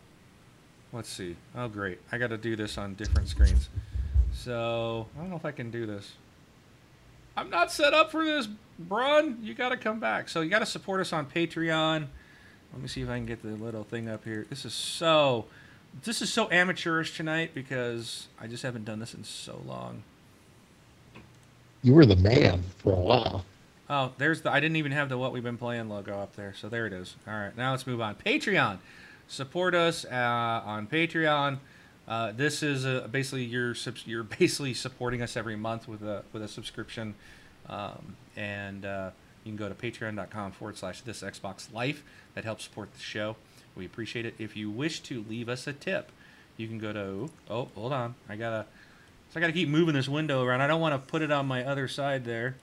[0.92, 1.36] let's see.
[1.56, 1.98] Oh, great!
[2.12, 3.68] I got to do this on different screens.
[4.32, 6.12] So I don't know if I can do this.
[7.36, 9.38] I'm not set up for this, Brun.
[9.42, 10.28] You got to come back.
[10.28, 12.06] So you got to support us on Patreon.
[12.72, 14.46] Let me see if I can get the little thing up here.
[14.50, 15.46] This is so,
[16.04, 20.02] this is so amateurish tonight because I just haven't done this in so long.
[21.82, 23.44] You were the man for a while.
[23.90, 24.52] Oh, there's the.
[24.52, 26.52] I didn't even have the what we've been playing logo up there.
[26.54, 27.16] So there it is.
[27.26, 28.16] All right, now let's move on.
[28.16, 28.78] Patreon,
[29.28, 31.58] support us uh, on Patreon.
[32.06, 33.74] Uh, this is uh basically you're
[34.04, 37.14] you're basically supporting us every month with a with a subscription,
[37.68, 39.10] um, and uh,
[39.44, 42.04] you can go to patreon.com forward slash this Xbox Life.
[42.34, 43.36] That helps support the show.
[43.74, 44.34] We appreciate it.
[44.38, 46.12] If you wish to leave us a tip,
[46.58, 47.30] you can go to.
[47.48, 48.16] Oh, hold on.
[48.28, 48.66] I gotta.
[49.30, 50.60] So I gotta keep moving this window around.
[50.60, 52.56] I don't want to put it on my other side there.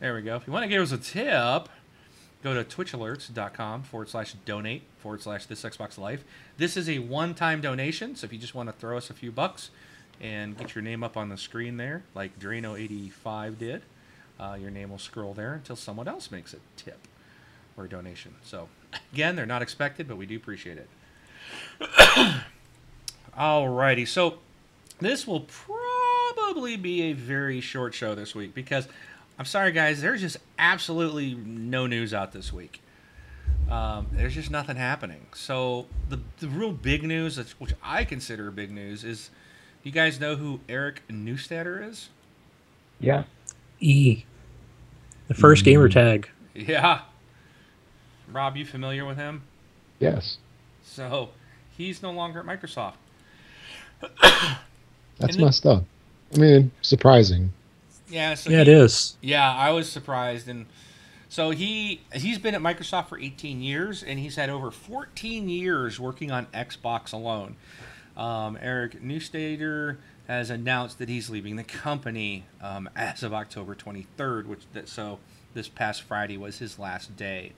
[0.00, 0.36] There we go.
[0.36, 1.68] If you want to give us a tip,
[2.42, 6.24] go to twitchalerts.com forward slash donate forward slash this Xbox Life.
[6.56, 9.14] This is a one time donation, so if you just want to throw us a
[9.14, 9.70] few bucks
[10.20, 13.82] and get your name up on the screen there, like Drano85 did,
[14.38, 17.06] uh, your name will scroll there until someone else makes a tip
[17.76, 18.34] or a donation.
[18.44, 18.68] So,
[19.12, 20.88] again, they're not expected, but we do appreciate it.
[23.38, 24.38] Alrighty, so
[24.98, 28.88] this will probably be a very short show this week because
[29.38, 32.80] I'm sorry, guys, there's just absolutely no news out this week.
[33.70, 35.26] Um, there's just nothing happening.
[35.34, 39.30] So the the real big news, which I consider big news, is
[39.82, 42.10] you guys know who Eric Neustadter is?
[43.00, 43.24] Yeah.
[43.80, 44.24] E.
[45.28, 46.28] The first gamer tag.
[46.54, 47.00] Yeah.
[48.30, 49.42] Rob, you familiar with him?
[49.98, 50.38] Yes.
[50.84, 51.30] So
[51.76, 52.94] he's no longer at Microsoft.
[54.00, 54.56] That's
[55.20, 55.84] And the- messed up.
[56.34, 57.52] I mean, surprising.
[58.14, 58.34] Yeah.
[58.34, 59.16] So Yeah, he- it is.
[59.20, 60.66] Yeah, I was surprised, and
[61.28, 65.98] so he he's been at Microsoft for 18 years, and he's had over 14 years
[65.98, 67.56] working on Xbox alone.
[68.16, 69.96] Um, Eric Neustadter
[70.28, 75.18] has announced that he's leaving the company um, as of October 23rd, which that so
[75.52, 77.52] this past Friday was his last day.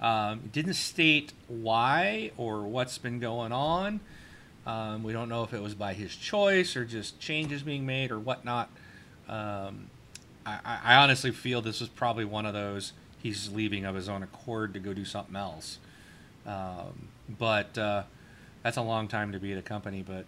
[0.00, 3.98] Um, didn't state why or what's been going on.
[4.64, 8.10] Um, we don't know if it was by his choice or just changes being made
[8.12, 8.70] or whatnot.
[9.28, 9.90] Um,
[10.46, 14.22] I, I honestly feel this is probably one of those he's leaving of his own
[14.22, 15.78] accord to go do something else.
[16.46, 18.04] Um, but uh,
[18.62, 20.04] that's a long time to be at a company.
[20.06, 20.24] But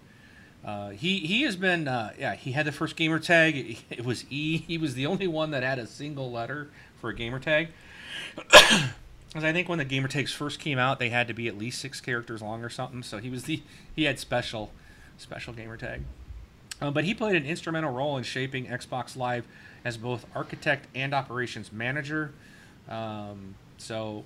[0.65, 3.79] uh, he he has been uh, yeah he had the first gamer tag.
[3.91, 4.59] It was E.
[4.59, 7.69] He was the only one that had a single letter for a gamer tag.
[9.29, 11.57] Because I think when the gamer tags first came out, they had to be at
[11.57, 13.05] least six characters long or something.
[13.05, 13.63] So he was the
[13.95, 14.73] he had special
[15.19, 16.03] special gamer tag.
[16.81, 19.47] Uh, but he played an instrumental role in shaping Xbox Live
[19.85, 22.33] as both architect and operations manager.
[22.89, 24.25] Um, so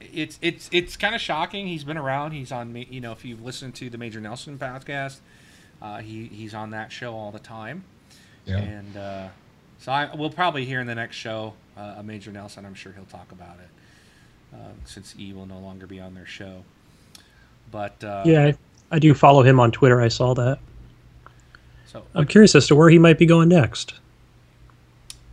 [0.00, 1.66] it's it's it's kind of shocking.
[1.66, 2.32] He's been around.
[2.32, 5.18] He's on ma- you know if you've listened to the Major Nelson podcast,
[5.82, 7.84] uh, he he's on that show all the time.
[8.44, 8.58] Yeah.
[8.58, 9.28] And uh,
[9.78, 12.64] so I we'll probably hear in the next show uh, a Major Nelson.
[12.64, 16.26] I'm sure he'll talk about it uh, since E will no longer be on their
[16.26, 16.64] show.
[17.70, 18.54] But uh, Yeah, I,
[18.90, 20.00] I do follow him on Twitter.
[20.00, 20.58] I saw that.
[21.90, 23.94] So I'm curious as to where he might be going next.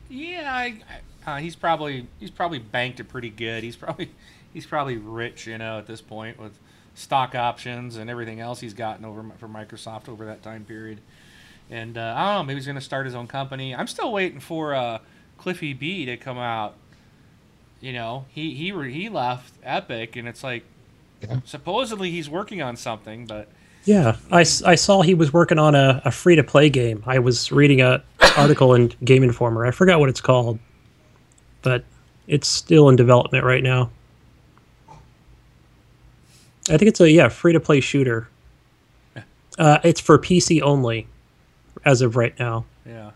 [0.10, 0.80] Yeah, I,
[1.26, 3.64] I, uh, he's probably he's probably banked it pretty good.
[3.64, 4.12] He's probably
[4.54, 6.58] he's probably rich, you know, at this point with
[6.96, 11.00] stock options and everything else he's gotten over mi- from Microsoft over that time period.
[11.70, 13.76] And uh, I don't know, maybe he's going to start his own company.
[13.76, 15.00] I'm still waiting for uh,
[15.38, 16.76] Cliffy B to come out.
[17.82, 20.64] You know, he he re- he left Epic, and it's like
[21.22, 21.42] Yeah.
[21.46, 23.48] supposedly he's working on something, but
[23.88, 27.02] Yeah, I, I saw he was working on a, a free to play game.
[27.08, 28.04] I was reading a
[28.38, 29.66] article in Game Informer.
[29.66, 30.60] I forgot what it's called,
[31.62, 31.86] but
[32.28, 33.90] it's still in development right now.
[36.70, 38.28] I think it's a yeah free to play shooter.
[39.58, 41.08] Uh, it's for PC only,
[41.86, 42.66] as of right now.
[42.86, 43.12] yeah.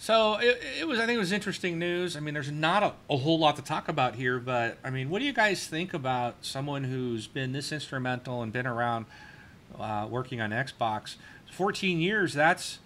[0.00, 1.00] So it, it was.
[1.00, 2.16] I think it was interesting news.
[2.16, 5.10] I mean, there's not a, a whole lot to talk about here, but I mean,
[5.10, 9.06] what do you guys think about someone who's been this instrumental and been around
[9.78, 11.16] uh, working on Xbox?
[11.50, 12.32] 14 years.
[12.32, 12.78] That's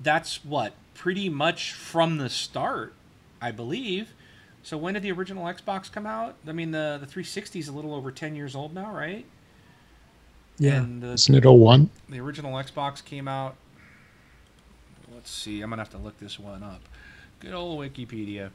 [0.00, 2.94] that's what pretty much from the start,
[3.42, 4.14] I believe.
[4.62, 6.36] So when did the original Xbox come out?
[6.46, 9.26] I mean, the the 360 is a little over 10 years old now, right?
[10.58, 10.76] Yeah.
[10.78, 11.90] And the, Isn't it 01?
[12.08, 13.56] the original Xbox came out.
[15.28, 15.60] Let's see.
[15.60, 16.80] I'm gonna have to look this one up.
[17.40, 18.48] Good old Wikipedia.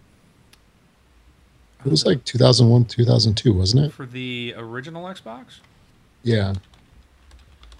[1.85, 3.93] It was like 2001, 2002, wasn't it?
[3.93, 5.59] for the original Xbox.
[6.23, 6.55] Yeah.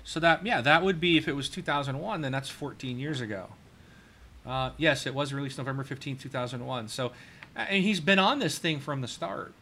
[0.04, 3.48] So that yeah, that would be if it was 2001, then that's 14 years ago.
[4.46, 6.88] Uh, yes, it was released November 15, 2001.
[6.90, 7.14] So,
[7.56, 9.54] and he's been on this thing from the start.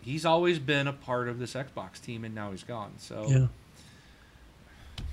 [0.00, 2.94] He's always been a part of this Xbox team, and now he's gone.
[2.98, 3.46] So Yeah.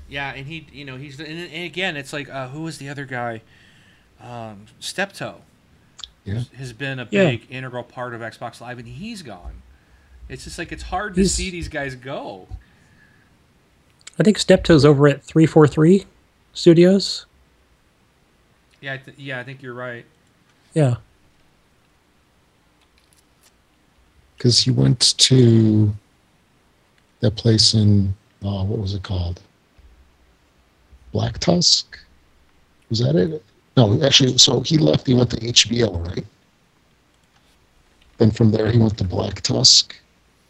[0.08, 2.90] Yeah, and he, you know, he's and, and again, it's like uh, who was the
[2.90, 3.42] other guy?
[4.22, 5.42] Um, Steptoe.
[6.24, 6.42] Yeah.
[6.58, 7.26] has been a Yeah.
[7.30, 9.62] big integral part of Xbox Live, and he's gone.
[10.28, 12.48] It's just like it's hard to He's- see these guys go.
[14.20, 16.06] I think Steptoe's over at 343
[16.54, 17.28] Studios.
[18.82, 20.06] Yeah, I th- yeah, I think you're right.
[20.74, 20.96] Yeah.
[24.38, 25.94] Because he went to
[27.20, 29.42] that place in, uh, what was it called?
[31.16, 31.98] Black Tusk?
[32.90, 33.42] Was that it?
[33.78, 36.26] No, actually, so he left, he went to HBO, right?
[38.18, 39.96] Then from there, he went to Black Tusk,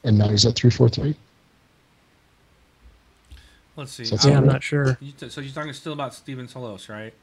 [0.04, 1.15] and now he's at 343.
[3.75, 4.06] Let's see.
[4.06, 4.54] So Yeah, I'm right.
[4.54, 4.97] not sure.
[4.99, 7.13] You t- so you're talking still about Stephen Toulouse, right?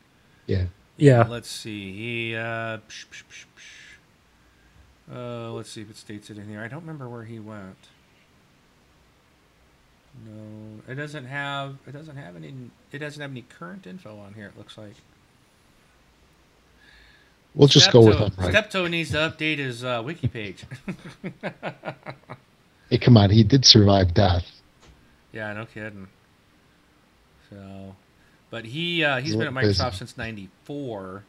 [0.47, 0.67] Yeah.
[0.97, 1.27] Yeah.
[1.29, 1.93] Let's see.
[1.93, 5.17] He uh, psh, psh, psh, psh.
[5.17, 6.61] uh let's see if it states it in here.
[6.61, 7.89] I don't remember where he went.
[10.27, 12.55] No, it doesn't have it doesn't have any
[12.93, 14.47] it doesn't have any current info on here.
[14.47, 14.95] It looks like.
[17.55, 18.51] We'll just go with Steptoe- him, right?
[18.51, 20.65] Steptoe needs to update his uh, wiki page.
[22.91, 24.45] Hey, come on, he did survive death.
[25.33, 26.09] yeah, no kidding.
[27.49, 27.97] So,
[28.51, 29.83] but he uh, he's been at Look busy.
[29.83, 31.23] Microsoft since '94.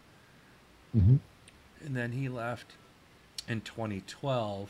[0.91, 1.15] hmm
[1.86, 2.74] and then he left
[3.48, 4.69] in 2012.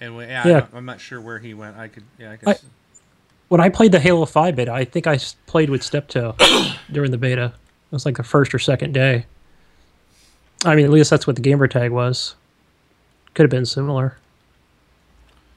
[0.00, 0.56] And we, yeah, Yeah.
[0.56, 1.76] I don't- I'm not sure where he went.
[1.76, 2.48] I could, yeah, I could.
[2.48, 2.64] I- s-
[3.48, 6.36] When I played the Halo 5 beta, I think I played with Steptoe
[6.92, 7.46] during the beta.
[7.46, 9.26] It was like the first or second day.
[10.64, 12.34] I mean, at least that's what the gamer tag was.
[13.34, 14.16] Could have been similar.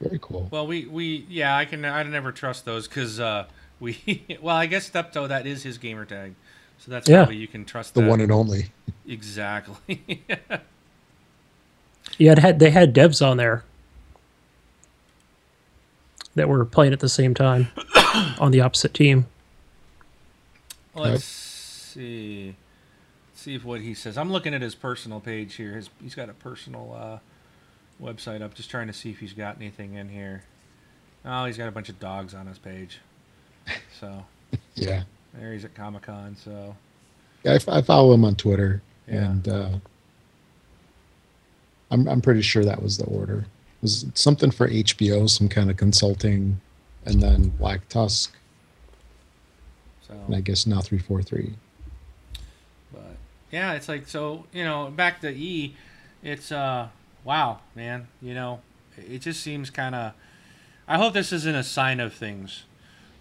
[0.00, 0.48] Very cool.
[0.50, 3.46] well, we, we, yeah, I can, I never trust those because uh,
[3.80, 6.34] we, well, I guess Steptoe that is his gamer tag,
[6.78, 7.18] so that's Yeah.
[7.18, 8.10] probably you can trust The that.
[8.10, 8.72] one and only.
[9.06, 10.24] exactly.
[12.18, 13.64] Yeah, had they had devs on there
[16.34, 17.68] that were playing at the same time
[18.38, 19.26] on the opposite team.
[20.94, 21.20] Let's Right.
[21.20, 22.56] see.
[23.30, 24.16] Let's see if what he says.
[24.18, 25.74] I'm looking at his personal page here.
[25.74, 27.18] His, he's got a personal uh,
[28.04, 28.54] website up.
[28.54, 30.44] Just trying to see if he's got anything in here.
[31.24, 33.00] Oh, he's got a bunch of dogs on his page.
[34.00, 34.24] So
[34.74, 35.04] Yeah.
[35.32, 36.36] there he's at Comic Con.
[36.36, 36.76] So
[37.44, 39.30] Yeah, I, f- I follow him on Twitter, Yeah.
[39.30, 39.68] and uh,
[41.90, 43.46] I'm I'm pretty sure that was the order.
[43.84, 46.58] Was something for HBO, some kind of consulting,
[47.04, 48.34] and then Black Tusk,
[50.08, 50.14] so.
[50.14, 51.52] and I guess now three four three.
[52.90, 53.16] But
[53.52, 54.46] yeah, it's like so.
[54.54, 55.76] You know, back to E.
[56.22, 56.88] It's uh,
[57.24, 58.08] wow, man.
[58.22, 58.62] You know,
[58.96, 60.14] it just seems kind of.
[60.88, 62.64] I hope this isn't a sign of things,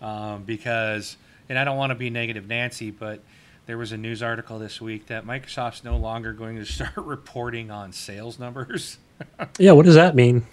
[0.02, 1.18] um, because,
[1.50, 3.22] and I don't want to be negative Nancy, but
[3.66, 7.70] there was a news article this week that Microsoft's no longer going to start reporting
[7.70, 8.98] on sales numbers
[9.60, 10.46] Yeah, what does that mean?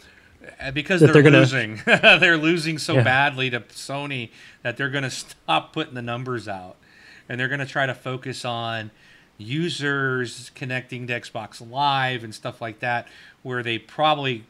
[0.61, 1.81] Uh, because That they're, they're gonna- losing.
[1.87, 3.03] they're losing so Yeah.
[3.03, 4.31] badly to Sony
[4.62, 6.77] that they're going to stop putting the numbers out,
[7.29, 8.91] and they're going to try to focus on
[9.39, 13.07] users connecting to Xbox Live and stuff like that,
[13.43, 14.45] where they probably.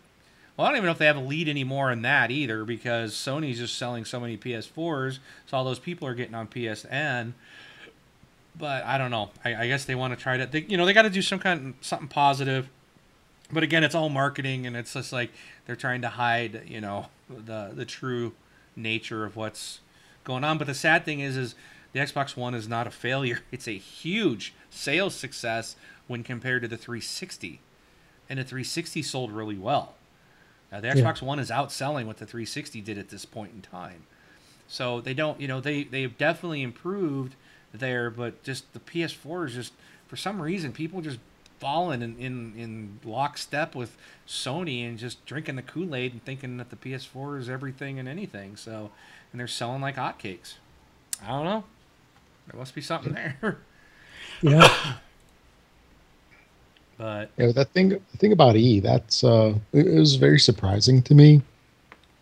[0.56, 3.14] Well, I don't even know if they have a lead anymore in that either, because
[3.14, 7.32] Sony's just selling so many PS4s, so all those people are getting on PSN.
[8.58, 9.30] But I don't know.
[9.44, 10.44] I, I guess they want to try to.
[10.46, 12.68] They, you know, they got to do some kind of something positive
[13.52, 15.30] but again it's all marketing and it's just like
[15.66, 18.32] they're trying to hide you know the the true
[18.76, 19.80] nature of what's
[20.24, 20.58] going on.
[20.58, 21.54] But the sad thing is is
[21.92, 23.40] the xbox one is not a failure.
[23.52, 25.76] It's a huge sales success
[26.06, 27.60] when compared to the 360
[28.28, 29.94] and the 360 sold really well.
[30.70, 30.94] Now, the Yeah.
[30.94, 34.04] xbox one is outselling what the 360 did at this point in time.
[34.68, 37.34] So they don't you know they they've definitely improved
[37.72, 39.72] there but just the ps4 is just
[40.08, 41.18] for some reason people just
[41.60, 43.96] falling in, in, in lockstep with
[44.26, 48.08] Sony and just drinking the Kool Aid and thinking that the PS4 is everything and
[48.08, 48.56] anything.
[48.56, 48.90] So,
[49.30, 50.54] and they're selling like hotcakes.
[51.22, 51.64] I don't know.
[52.50, 53.58] There must be something there.
[54.42, 54.68] Yeah.
[56.96, 61.02] But Yeah, that thing the thing about E, that's uh it, it was very surprising
[61.02, 61.42] to me.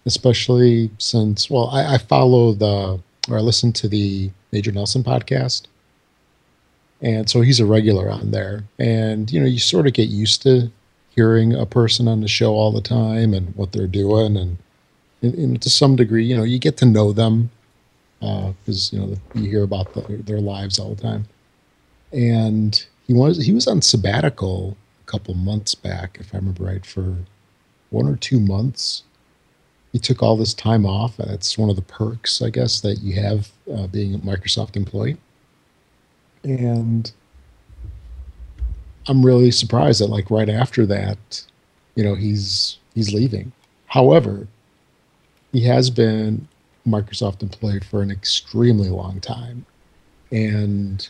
[0.07, 5.67] Especially since well, I, I follow the or I listen to the Major Nelson podcast.
[7.01, 8.65] And so he's a regular on there.
[8.79, 10.71] And you know, you sort of get used to
[11.11, 14.59] hearing a person on the show all the time and what they're doing and
[15.21, 17.51] and, and to some degree, you know, you get to know them
[18.21, 21.27] because you know you hear about the, their lives all the time.
[22.13, 24.77] And he was he was on sabbatical
[25.07, 27.17] a couple months back, if I remember right, for
[27.91, 29.03] one or two months.
[29.93, 31.17] He took all this time off.
[31.17, 35.17] That's one of the perks, I guess, that you have uh, being a Microsoft employee.
[36.49, 37.11] And
[39.07, 41.45] I'm really surprised that, like, right after that,
[41.95, 43.53] you know, he's he's leaving.
[43.87, 44.47] However,
[45.53, 46.49] he has been
[46.87, 49.67] Microsoft employee for an extremely long time,
[50.31, 51.09] and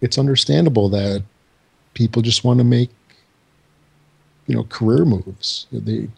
[0.00, 1.22] it's understandable that
[1.94, 2.90] people just want to make
[4.46, 6.08] you know career moves they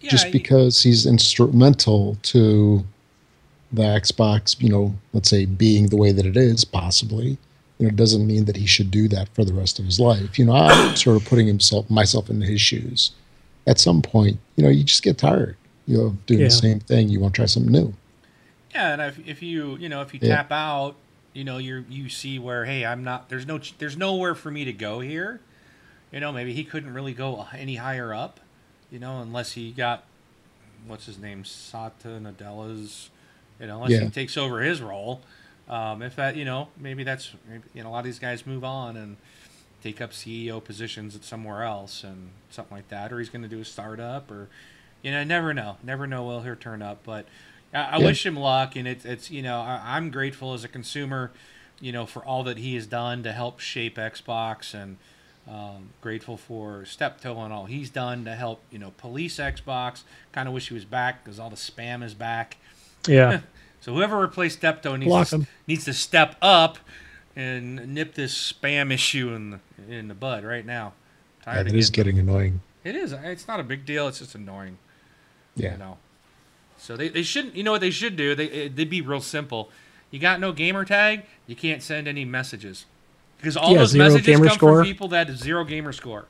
[0.00, 2.84] yeah, just because he's instrumental to
[3.72, 7.36] the xbox you know let's say being the way that it is possibly
[7.78, 10.38] you know doesn't mean that he should do that for the rest of his life
[10.38, 13.10] you know i'm sort of putting himself myself in his shoes
[13.66, 15.56] at some point you know you just get tired
[15.86, 16.46] you know doing Yeah.
[16.46, 17.92] the same thing you want to try something new
[18.74, 20.36] Yeah, and if, if you you know if you Yeah.
[20.36, 20.94] tap out,
[21.32, 24.64] you know you you see where hey I'm not there's no there's nowhere for me
[24.64, 25.40] to go here.
[26.12, 28.38] You know maybe he couldn't really go any higher up,
[28.92, 30.04] you know unless he got
[30.86, 33.10] what's his name Satya Nadella's,
[33.60, 34.04] you know unless Yeah.
[34.04, 35.22] he takes over his role.
[35.68, 38.46] Um, if that you know maybe that's maybe, you know a lot of these guys
[38.46, 39.16] move on and
[39.82, 43.48] take up CEO positions at somewhere else and something like that, or he's going to
[43.48, 44.48] do a startup, or
[45.02, 46.98] you know, never know, never know will he'll turn up.
[47.04, 47.26] But
[47.74, 48.06] I, I Yeah.
[48.06, 51.32] wish him luck, and it's it's you know I, I'm grateful as a consumer,
[51.80, 54.96] you know, for all that he has done to help shape Xbox, and
[55.48, 60.02] um, grateful for Steptoe and all he's done to help you know police Xbox.
[60.32, 62.56] Kind of wish he was back because all the spam is back.
[63.08, 63.40] Yeah.
[63.80, 66.78] So whoever replaced Steptoe needs to, needs to step up
[67.36, 70.92] and nip this spam issue in the in the bud right now.
[71.38, 73.12] yeah, Tired that of is getting- getting annoying It is.
[73.12, 74.08] It's not a big deal.
[74.08, 74.78] It's just annoying.
[75.54, 75.98] yeah You know.
[76.78, 77.54] So they, they shouldn't.
[77.54, 78.34] You know what they should do?
[78.34, 79.70] They they'd be real simple.
[80.10, 81.22] You got no gamer tag.
[81.46, 82.86] You can't send any messages
[83.38, 84.76] because all Yeah, those zero messages gamer come score.
[84.78, 86.26] from people that have zero gamer score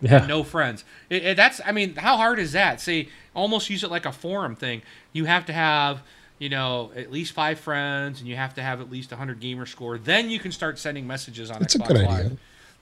[0.00, 0.26] Yeah.
[0.26, 0.84] no friends.
[1.08, 2.80] It, it- that's I mean, how hard is that?
[2.80, 4.82] Say almost use it like a forum thing.
[5.12, 6.02] You have to have
[6.38, 9.40] you know at least five friends, and you have to have at least a hundred
[9.40, 9.98] gamer score.
[9.98, 12.08] Then you can start sending messages on It's a good Live.
[12.08, 12.36] idea.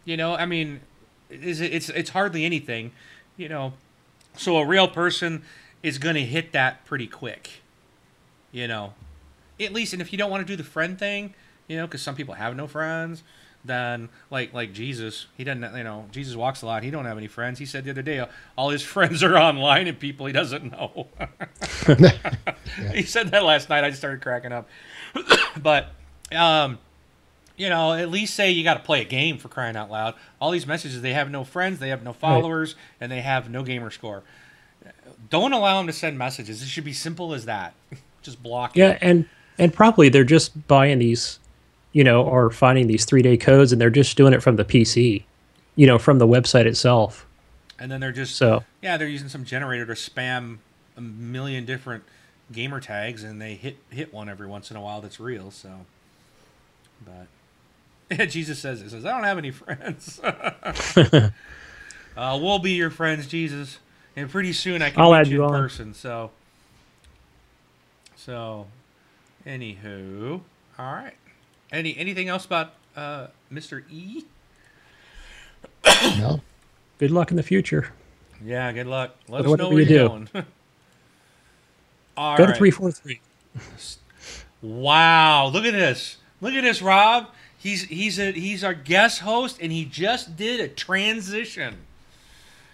[0.05, 0.81] You know, I mean,
[1.29, 2.93] is it, it's it's hardly anything.
[3.37, 3.73] You know,
[4.37, 5.43] so a real person
[5.83, 7.63] is going to hit that pretty quick.
[8.53, 8.95] You know,
[9.61, 11.35] at least, and if you don't want to do the friend thing,
[11.67, 13.23] you know, because some people have no friends,
[13.69, 15.77] then like like Jesus, he doesn't.
[15.77, 16.83] You know, Jesus walks a lot.
[16.83, 17.59] He don't have any friends.
[17.59, 21.07] He said the other day, all his friends are online and people he doesn't know.
[22.95, 23.85] He said that last night.
[23.85, 24.69] I just started cracking up.
[25.63, 25.89] but,
[26.33, 26.79] um,
[27.57, 30.15] you know, at least say you got to play a game for crying out loud.
[30.41, 33.63] All these messages, they have no friends, they have no followers, and they have no
[33.63, 34.23] gamer score.
[35.31, 36.63] Don't allow them to send messages.
[36.63, 37.75] It should be simple as that.
[38.23, 38.81] Just block it.
[38.81, 41.39] Yeah, and and probably they're just buying these,
[41.93, 44.65] you know, are finding these three day codes, and they're just doing it from the
[44.65, 45.25] PC,
[45.77, 47.27] you know, from the website itself.
[47.79, 50.59] And then they're just So Yeah, they're using some generator to spam
[50.97, 52.05] a million different
[52.53, 55.51] gamer tags, and they hit hit one every once in a while that's real.
[55.51, 55.71] So,
[57.05, 60.21] but Jesus says it says I don't have any friends.
[60.23, 61.31] uh,
[62.17, 63.79] we'll be your friends, Jesus,
[64.17, 65.61] and pretty soon I can I'll meet add you you in on.
[65.61, 65.95] person.
[65.95, 66.31] So,
[68.17, 68.67] so,
[69.47, 70.41] anywho,
[70.79, 71.15] all right.
[71.73, 73.83] Any anything else about uh, Mr.
[73.91, 74.25] E?
[76.19, 76.41] no
[76.99, 77.93] good luck in the future.
[78.45, 79.17] Yeah, good luck.
[79.29, 80.09] Let us know where you you're do.
[80.09, 80.29] going.
[82.17, 83.21] All Go to three four three.
[84.63, 86.17] Wow, look at this.
[86.41, 87.29] Look at this, Rob.
[87.59, 91.79] He's he's a he's our guest host and he just did a transition.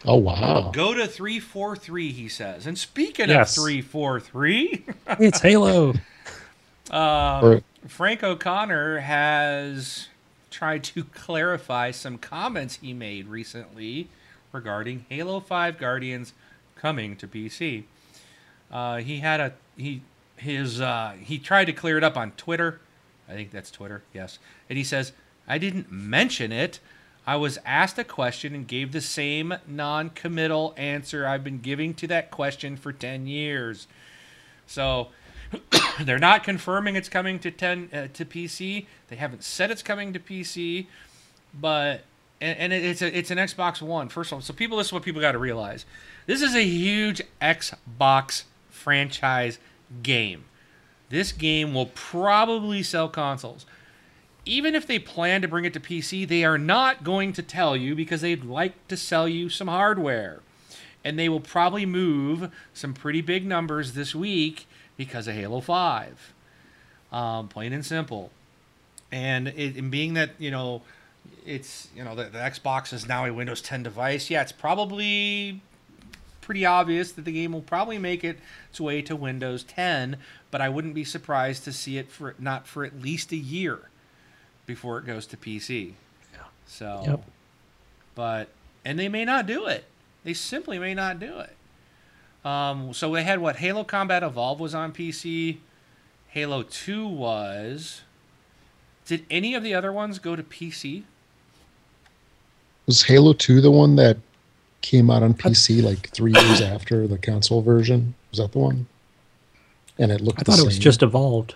[0.05, 2.67] oh wow Go to 343 he says.
[2.67, 3.57] And speaking Yes.
[3.57, 4.85] of 343,
[5.21, 5.95] It's Halo.
[6.91, 10.09] Um, Frank O'Connor has
[10.51, 14.09] tried to clarify some comments he made recently
[14.53, 16.33] regarding Halo 5 Guardians
[16.77, 17.85] coming to PC.
[18.71, 20.03] Uh, he had a he
[20.37, 22.81] his uh, he tried to clear it up on Twitter.
[23.29, 24.39] I think that's Twitter, yes.
[24.69, 25.13] And he says,
[25.47, 26.81] "I didn't mention it.
[27.27, 32.07] I was asked a question and gave the same non-committal answer I've been giving to
[32.09, 33.87] that question for 10 years."
[34.67, 35.09] So,
[36.01, 38.87] They're not confirming it's coming to 10 uh, to PC.
[39.09, 40.87] They haven't said it's coming to PC,
[41.53, 42.03] but
[42.41, 44.93] and, and it's a, it's an Xbox One first of all, so people, this is
[44.93, 45.87] what people got to realize.
[46.27, 49.59] This is a huge Xbox franchise
[50.03, 50.45] game.
[51.11, 53.67] This game will probably sell consoles.
[54.47, 57.77] Even if they plan to bring it to PC, they are not going to tell
[57.77, 60.41] you because they'd like to sell you some hardware.
[61.03, 64.67] And they will probably move some pretty big numbers this week
[64.97, 66.35] because of Halo 5.
[67.13, 68.31] Um, plain and simple.
[69.13, 70.83] And, it, and being that, you know,
[71.47, 75.61] it's, you know, the, the Xbox is now a Windows 10 device, yeah, it's probably
[76.41, 78.39] pretty obvious that the game will probably make it
[78.69, 80.17] its way to Windows 10,
[80.51, 83.89] but I wouldn't be surprised to see it for not for at least a year
[84.67, 85.93] before it goes to PC.
[86.33, 86.41] Yeah.
[86.67, 87.25] So, Yep.
[88.15, 88.49] but
[88.85, 89.85] and they may not do it.
[90.25, 91.57] They simply may not do it.
[92.45, 95.59] Um, so they had what Halo Combat Evolve was on PC.
[96.29, 98.03] Halo 2 was.
[99.07, 101.05] Did any of the other ones go to PC?
[102.87, 104.19] Was Halo 2 the one that
[104.83, 108.15] came out on PC like three years after the console version?
[108.31, 108.87] Was that the one?
[109.99, 111.55] And it looked I the thought it was just evolved.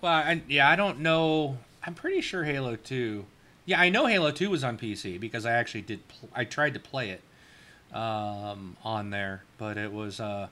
[0.00, 1.58] Well, I, yeah, I don't know.
[1.84, 3.24] I'm pretty sure Halo 2.
[3.66, 6.08] Yeah, I know Halo 2 was on PC because I actually did.
[6.08, 7.20] Pl- I tried to play it
[7.92, 10.48] um, on there, but it was uh,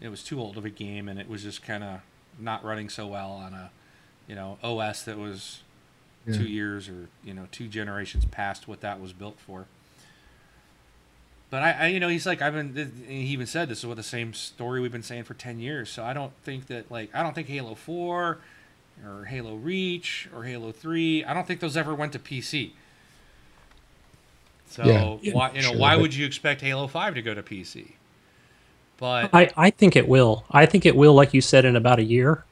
[0.00, 2.00] it was too old of a game, and it was just kind of
[2.38, 3.70] not running so well on a
[4.26, 5.60] you know OS that was
[6.26, 6.36] Yeah.
[6.36, 9.66] two years or you know two generations past what that was built for.
[11.50, 13.04] But I, I, you know, he's like I've been.
[13.06, 15.90] He even said this is what the same story we've been saying for ten years.
[15.90, 18.38] So I don't think that like I don't think Halo Four,
[19.06, 21.22] or Halo Reach, or Halo Three.
[21.24, 22.70] I don't think those ever went to PC.
[24.72, 27.22] So Yeah, yeah, why you know sure, why but- would you expect Halo Five to
[27.22, 27.92] go to PC?
[28.96, 30.44] But I, I think it will.
[30.50, 32.44] I think it will, like you said, in about a year.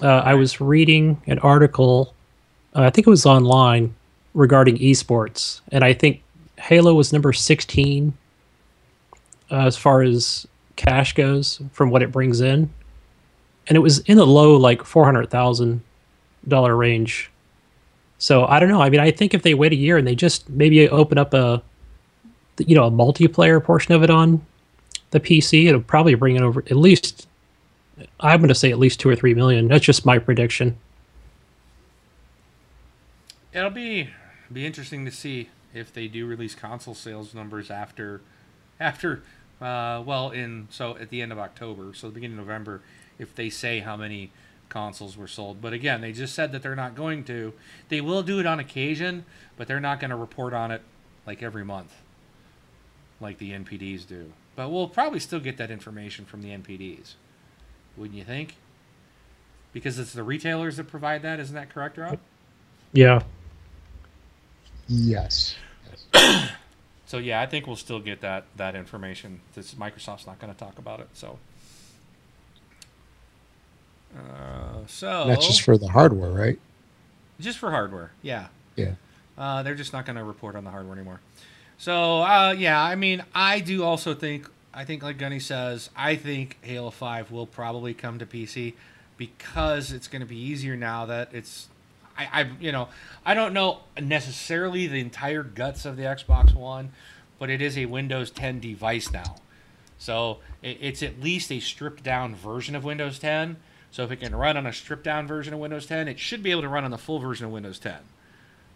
[0.00, 2.14] Uh, I was reading an article,
[2.76, 3.94] uh, I think it was online,
[4.34, 6.22] regarding esports, and I think
[6.58, 8.12] Halo was number 16
[9.50, 12.70] uh, as far as cash goes from what it brings in,
[13.66, 15.80] and it was in the low like four hundred thousand
[16.46, 17.30] dollar range.
[18.24, 18.80] So I don't know.
[18.80, 21.34] I mean, I think if they wait a year and they just maybe open up
[21.34, 21.62] a,
[22.56, 24.40] you know, a multiplayer portion of it on
[25.10, 27.28] the PC, it'll probably bring it over at least.
[28.20, 29.68] I'm going to say at least two or three million.
[29.68, 30.78] That's just my prediction.
[33.52, 34.08] It'll be
[34.50, 38.22] be interesting to see if they do release console sales numbers after
[38.80, 39.22] after
[39.60, 42.80] uh, well in so at the end of October, so the beginning of November,
[43.18, 44.32] if they say how many
[44.74, 45.62] consoles were sold.
[45.62, 47.54] But again, they just said that they're not going to.
[47.88, 49.24] They will do it on occasion,
[49.56, 50.82] but they're not going to report on it
[51.26, 51.94] like every month,
[53.20, 54.32] like the NPDs do.
[54.56, 57.14] But we'll probably still get that information from the NPDs,
[57.96, 58.56] wouldn't you think?
[59.72, 62.18] Because it's the retailers that provide that, isn't that correct, Rob?
[62.92, 63.22] Yeah.
[64.88, 65.54] Yes.
[67.06, 69.40] So yeah, I think we'll still get that that information.
[69.54, 71.08] This Microsoft's not going to talk about it.
[71.12, 71.38] So,
[74.16, 76.58] uh, so That's just for the hardware, right?
[77.40, 78.12] just for hardware.
[78.22, 78.46] Yeah,
[78.76, 78.92] Yeah.
[79.36, 81.20] uh, they're just not going to report on the hardware anymore.
[81.78, 86.14] So uh, yeah, I mean, I do also think I think like Gunny says, I
[86.16, 88.74] think Halo Five will probably come to PC
[89.16, 91.68] because it's going to be easier now that it's.
[92.16, 92.88] I, I you know
[93.26, 96.92] I don't know necessarily the entire guts of the Xbox One,
[97.40, 99.36] but it is a Windows 10 device now,
[99.98, 103.56] so it, it's at least a stripped down version of Windows 10.
[103.94, 106.42] So if it can run on a stripped down version of Windows 10, it should
[106.42, 107.94] be able to run on the full version of Windows 10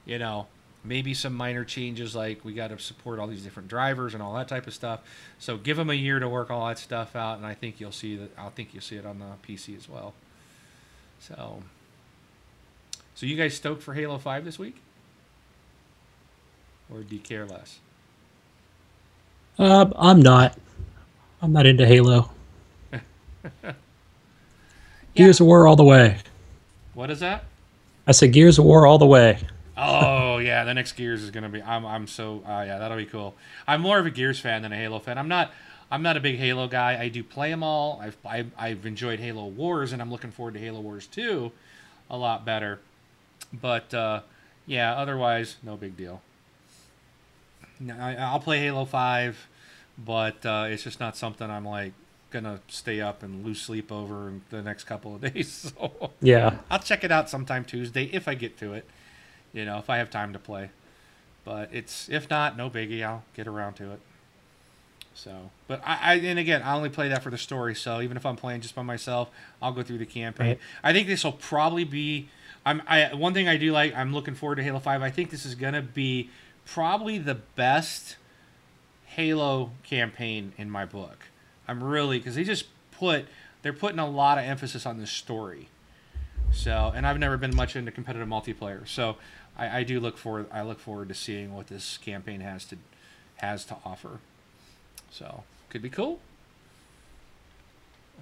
[0.09, 0.47] you know
[0.85, 4.35] maybe some minor changes like we got to support all these different drivers and all
[4.35, 5.01] that type of stuff.
[5.39, 7.93] So give them a year to work all that stuff out and i think you'll
[7.93, 10.15] see that i think you'll see it on the pc as well.
[11.21, 11.63] So
[13.15, 14.81] so you guys stoked for halo 5 this week?
[16.91, 17.81] Or do you care less?
[19.59, 20.57] Uh, I'm not.
[21.43, 22.31] I'm not into Halo.
[25.19, 26.19] Gears of War all the way.
[26.95, 27.45] what is that
[28.07, 29.39] I said Gears of War all the way.
[29.77, 31.63] Oh yeah, the next Gears is gonna be.
[31.63, 33.35] I'm I'm so uh, yeah, that'll be cool.
[33.67, 35.19] I'm more of a Gears fan than a Halo fan.
[35.19, 35.53] I'm not
[35.91, 37.01] I'm not a big Halo guy.
[37.01, 38.01] I do play them all.
[38.03, 41.53] I've I've, I've enjoyed Halo Wars, and I'm looking forward to Halo Wars 2
[42.11, 42.81] a lot better.
[43.53, 44.21] But uh,
[44.67, 46.23] yeah, otherwise no big deal.
[47.81, 49.49] No, I, I'll play Halo 5,
[49.99, 51.93] but uh, it's just not something I'm like
[52.31, 55.73] gonna stay up and lose sleep over the next couple of days.
[55.79, 56.11] So.
[56.21, 56.59] Yeah.
[56.71, 58.87] I'll check it out sometime Tuesday if I get to it.
[59.53, 60.71] You know, if I have time to play.
[61.45, 63.03] But it's if not, no biggie.
[63.03, 64.01] I'll get around to it.
[65.15, 67.75] So, but I, I and again, I only play that for the story.
[67.75, 70.47] So even if I'm playing just by myself, I'll go through the campaign.
[70.47, 70.59] Right.
[70.85, 72.29] I think this will probably be.
[72.65, 72.83] I'm.
[72.87, 73.95] I one thing I do like.
[73.97, 75.03] I'm looking forward to Halo Five.
[75.03, 76.31] I think this is gonna be
[76.67, 78.17] probably the best
[79.07, 81.25] Halo campaign in my book.
[81.69, 83.27] I'm really because they just put
[83.63, 85.69] they're putting a lot of emphasis on this story.
[86.51, 89.17] So, and I've never been much into competitive multiplayer, so
[89.57, 90.47] I, I do look forward.
[90.51, 92.77] I look forward to seeing what this campaign has to
[93.37, 94.21] has to offer.
[95.11, 96.21] So, could be cool.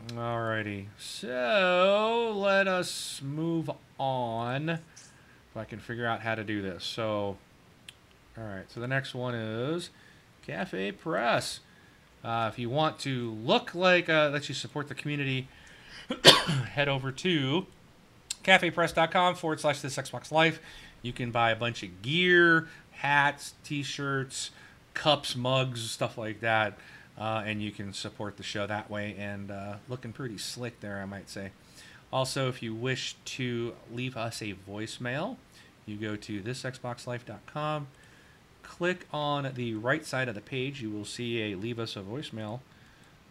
[0.08, 4.68] Alrighty, so let us move on.
[4.68, 6.84] If I can figure out how to do this.
[6.84, 7.38] So,
[8.36, 8.70] all right.
[8.70, 9.90] So the next one is
[10.46, 11.60] Cafe Press.
[12.26, 15.46] Uh, if you want to look like uh, that you support the community,
[16.72, 17.66] head over to
[18.42, 20.58] cafepress.com forward slash this Xbox Life.
[21.02, 24.50] You can buy a bunch of gear, hats, t shirts,
[24.92, 26.76] cups, mugs, stuff like that.
[27.16, 29.14] Uh, and you can support the show that way.
[29.16, 31.52] And uh, looking pretty slick there, I might say.
[32.12, 35.36] Also, if you wish to leave us a voicemail,
[35.86, 37.86] you go to thisxboxlife.com
[38.66, 42.00] click on the right side of the page, you will see a leave us a
[42.00, 42.60] voicemail,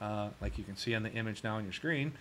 [0.01, 2.13] uh, like you can see on the image now on your screen.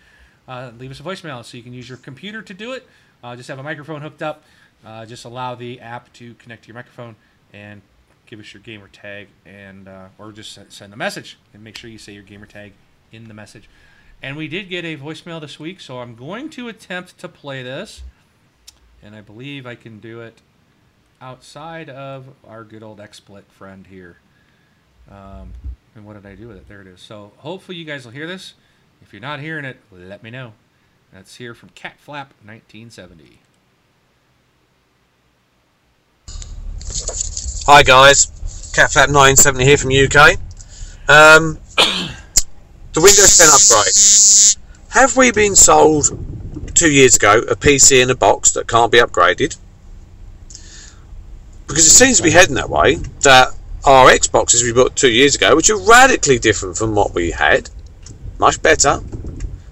[0.47, 2.87] Uh, leave us a voicemail so you can use your computer to do it.
[3.23, 4.43] Uh, just have a microphone hooked up.
[4.85, 7.15] Uh, just allow the app to connect to your microphone
[7.53, 7.81] and
[8.27, 11.89] give us your gamer tag and uh, or just send a message and make sure
[11.89, 12.73] you say your gamer tag
[13.11, 13.69] in the message.
[14.21, 17.63] And we did get a voicemail this week, so I'm going to attempt to play
[17.63, 18.01] this,
[19.01, 20.41] and I believe I can do it
[21.25, 24.17] outside of our good old XSplit friend here.
[25.09, 25.53] Um,
[25.95, 26.67] and what did I do with it?
[26.67, 27.01] There it is.
[27.01, 28.53] So hopefully you guys will hear this.
[29.01, 30.53] If you're not hearing it, let me know.
[31.11, 33.39] That's here from Catflap 1970.
[37.67, 38.27] Hi guys,
[38.75, 40.37] Catflap 970 here from UK.
[41.09, 41.57] Um,
[42.93, 44.93] the Windows 10 upgrade.
[44.93, 46.05] Have we been sold
[46.75, 49.57] two years ago a PC in a box that can't be upgraded?
[51.67, 52.95] Because it seems to be heading that way.
[53.21, 53.49] That
[53.85, 57.69] our Xboxes we bought two years ago, which are radically different from what we had,
[58.39, 59.01] much better.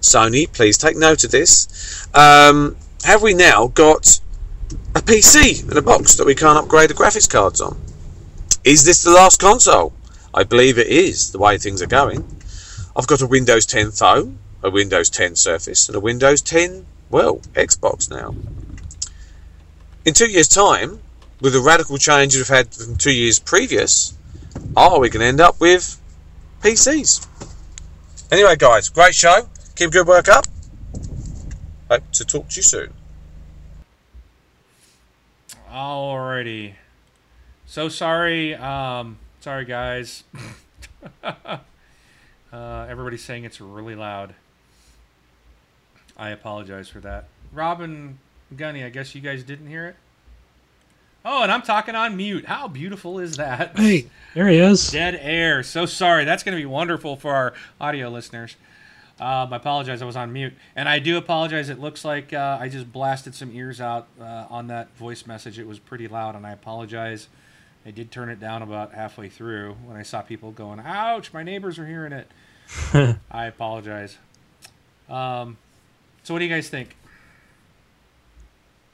[0.01, 2.07] Sony, please take note of this.
[2.13, 4.19] Um, have we now got
[4.95, 7.79] a PC in a box that we can't upgrade the graphics cards on?
[8.63, 9.93] Is this the last console?
[10.33, 12.25] I believe it is, the way things are going.
[12.95, 17.37] I've got a Windows 10 phone, a Windows 10 Surface, and a Windows 10, well,
[17.53, 18.35] Xbox now.
[20.05, 20.99] In two years' time,
[21.43, 24.17] with the radical changes we've had from two years previous,
[24.77, 25.99] are we going to end up with
[26.61, 27.27] PCs?
[28.31, 29.49] Anyway, guys, great show.
[29.75, 30.45] Keep good work up.
[31.91, 32.93] Hope to talk to you soon.
[35.69, 36.75] Alrighty.
[37.65, 40.23] So sorry, um, sorry guys.
[41.23, 41.57] uh,
[42.53, 44.33] everybody's saying it's really loud.
[46.15, 47.25] I apologize for that.
[47.51, 48.19] Rob and
[48.55, 49.95] Gunny, I guess you guys didn't hear it.
[51.25, 52.45] Oh, and I'm talking on mute.
[52.45, 53.77] How beautiful is that?
[53.77, 54.91] Hey, there he is.
[54.91, 55.63] Dead air.
[55.63, 56.25] So sorry.
[56.25, 58.57] That's going to be wonderful for our audio listeners.
[59.19, 60.01] Um, I apologize.
[60.01, 61.69] I was on mute, and I do apologize.
[61.69, 65.59] It looks like uh, I just blasted some ears out uh, on that voice message.
[65.59, 67.29] It was pretty loud, and I apologize.
[67.85, 71.31] I did turn it down about halfway through when I saw people going, "Ouch!
[71.31, 72.27] My neighbors are hearing it."
[73.31, 74.17] I apologize.
[75.07, 75.57] Um,
[76.23, 76.95] so, what do you guys think?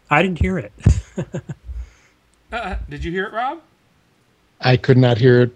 [0.10, 0.74] I didn't hear it.
[2.52, 3.62] Uh, did you hear it, Rob?
[4.62, 5.56] I could not hear it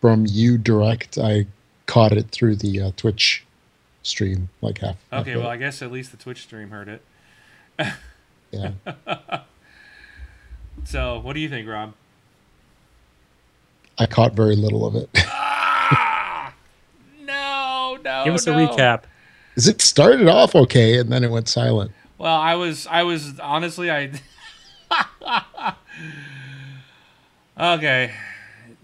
[0.00, 1.18] from you direct.
[1.18, 1.46] I
[1.86, 3.44] caught it through the uh, Twitch
[4.02, 4.96] stream, like half.
[5.10, 5.32] half Okay.
[5.32, 5.54] of Well, it.
[5.54, 7.02] I guess at least the Twitch stream heard it.
[8.50, 8.72] yeah.
[10.84, 11.94] So, what do you think, Rob?
[13.98, 15.08] I caught very little of it.
[15.16, 16.52] ah!
[17.22, 18.24] No, no.
[18.24, 19.02] Give us a recap.
[19.56, 21.90] Is it started off okay and then it went silent?
[22.18, 24.12] Well, I was, I was honestly, I.
[27.60, 28.12] okay,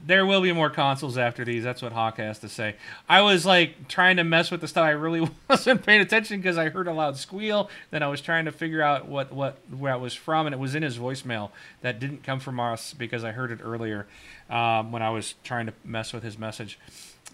[0.04, 1.62] there will be more consoles after these.
[1.62, 2.76] That's what Hawk has to say.
[3.08, 4.84] I was like trying to mess with the stuff.
[4.84, 7.70] I really wasn't paying attention because I heard a loud squeal.
[7.90, 10.58] Then I was trying to figure out what what where it was from, and it
[10.58, 11.50] was in his voicemail.
[11.82, 14.06] That didn't come from us because I heard it earlier
[14.50, 16.78] um, when I was trying to mess with his message.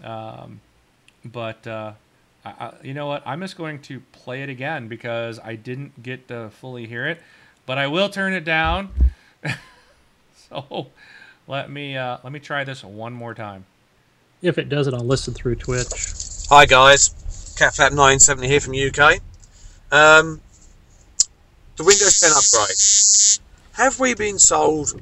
[0.03, 0.61] Um,
[1.25, 1.93] but uh,
[2.45, 3.23] I, I, you know what?
[3.25, 7.21] I'm just going to play it again because I didn't get to fully hear it,
[7.69, 8.89] but I will turn it down.
[10.49, 10.87] so
[11.47, 13.67] let me uh, let me try this one more time.
[14.41, 16.47] If it doesn't, I'll listen through Twitch.
[16.49, 17.09] Hi guys,
[17.59, 19.19] Catflap 970 here from UK.
[19.91, 20.41] Um,
[21.75, 23.43] the Windows 10 upgrade.
[23.73, 24.99] Have we been sold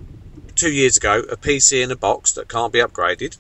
[0.55, 3.38] two years ago a PC in a box that can't be upgraded?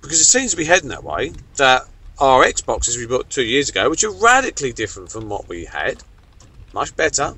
[0.00, 1.34] because it seems to be heading that way.
[1.56, 1.82] That
[2.18, 6.02] our Xboxes we bought two years ago, which are radically different from what we had,
[6.72, 7.34] much better.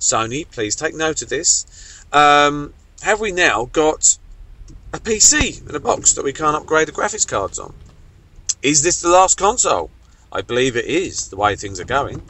[0.00, 2.04] Sony, please take note of this.
[2.12, 4.18] Um, have we now got
[4.92, 7.74] a PC in a box that we can't upgrade the graphics cards on?
[8.62, 9.90] Is this the last console?
[10.30, 12.22] I believe it is, the way things are going.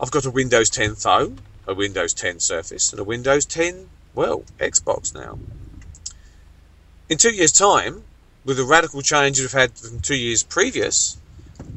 [0.00, 4.44] I've got a Windows 10 phone, a Windows 10 Surface, and a Windows 10, well,
[4.58, 5.38] Xbox now.
[7.08, 8.04] In two years' time,
[8.44, 11.16] with the radical change we've had from two years previous,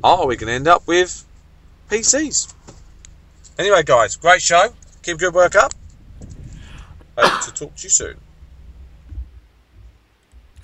[0.04, 1.26] are we going to end up with
[1.90, 2.54] PCs?
[3.62, 4.74] Anyway, guys, great show.
[5.04, 5.72] Keep good work up.
[7.16, 8.16] Hope to talk to you soon.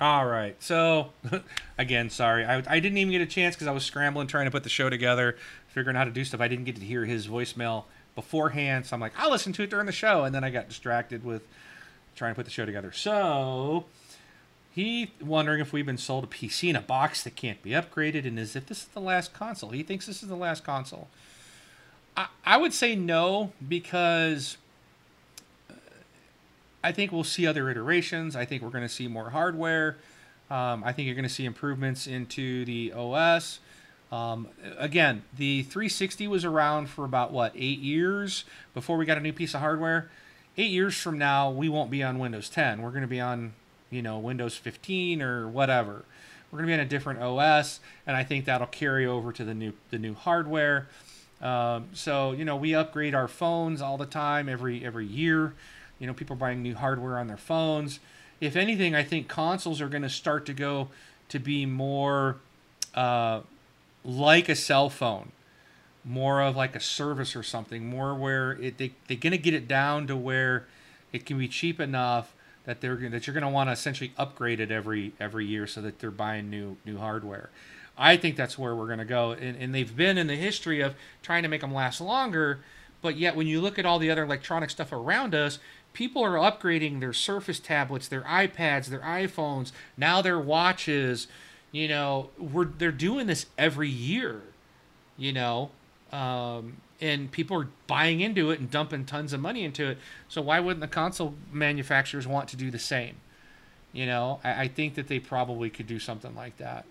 [0.00, 0.60] All right.
[0.60, 1.10] So,
[1.78, 2.44] again, sorry.
[2.44, 4.68] I, I didn't even get a chance because I was scrambling trying to put the
[4.68, 5.36] show together,
[5.68, 6.40] figuring out how to do stuff.
[6.40, 7.84] I didn't get to hear his voicemail
[8.16, 8.86] beforehand.
[8.86, 10.24] So I'm like, I'll listen to it during the show.
[10.24, 11.42] And then I got distracted with
[12.16, 12.90] trying to put the show together.
[12.90, 13.84] So,
[14.72, 18.26] he wondering if we've been sold a PC in a box that can't be upgraded
[18.26, 19.70] and as if this is the last console.
[19.70, 21.06] He thinks this is the last console.
[22.18, 24.56] I, I would say no because
[26.82, 28.34] I think we'll see other iterations.
[28.34, 29.96] I think we're going to see more hardware.
[30.50, 33.60] Um, I think you're going to see improvements into the OS.
[34.10, 34.48] Um,
[34.78, 38.44] again, the 360 was around for about what eight years
[38.74, 40.10] before we got a new piece of hardware.
[40.56, 42.82] Eight years from now, we won't be on Windows 10.
[42.82, 43.52] We're going to be on,
[43.90, 46.04] you know, Windows 15 or whatever.
[46.50, 49.44] We're going to be on a different OS, and I think that'll carry over to
[49.44, 50.88] the new the new hardware.
[51.40, 55.54] Um, so you know, we upgrade our phones all the time, every every year.
[55.98, 58.00] You know, people are buying new hardware on their phones.
[58.40, 60.88] If anything, I think consoles are going to start to go
[61.28, 62.36] to be more
[62.94, 63.40] uh,
[64.04, 65.32] like a cell phone,
[66.04, 69.54] more of like a service or something, more where it, they, they're going to get
[69.54, 70.66] it down to where
[71.12, 72.32] it can be cheap enough
[72.64, 75.80] that they're that you're going to want to essentially upgrade it every every year so
[75.80, 77.48] that they're buying new new hardware.
[77.98, 80.80] I think that's where we're going to go, and, and they've been in the history
[80.80, 82.60] of trying to make them last longer.
[83.02, 85.58] But yet, when you look at all the other electronic stuff around us,
[85.92, 91.26] people are upgrading their Surface tablets, their iPads, their iPhones, now their watches.
[91.72, 94.42] You know, we're they're doing this every year.
[95.16, 95.70] You know,
[96.12, 99.98] um, and people are buying into it and dumping tons of money into it.
[100.28, 103.16] So why wouldn't the console manufacturers want to do the same?
[103.92, 106.84] You know, I, I think that they probably could do something like that.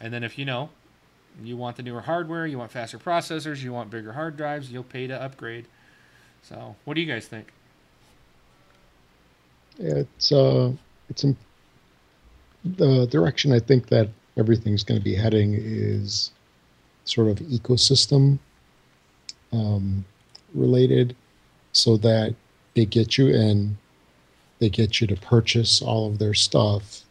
[0.00, 0.70] And then if you know,
[1.42, 4.84] you want the newer hardware, you want faster processors, you want bigger hard drives, you'll
[4.84, 5.66] pay to upgrade.
[6.42, 7.52] So, what do you guys think?
[9.78, 10.72] it's uh
[11.08, 11.36] it's in
[12.64, 16.32] the direction I think that everything's going to be heading is
[17.04, 18.38] sort of ecosystem
[19.52, 20.04] um,
[20.54, 21.16] related,
[21.72, 22.34] so that
[22.74, 23.78] they get you in,
[24.58, 27.02] they get you to purchase all of their stuff,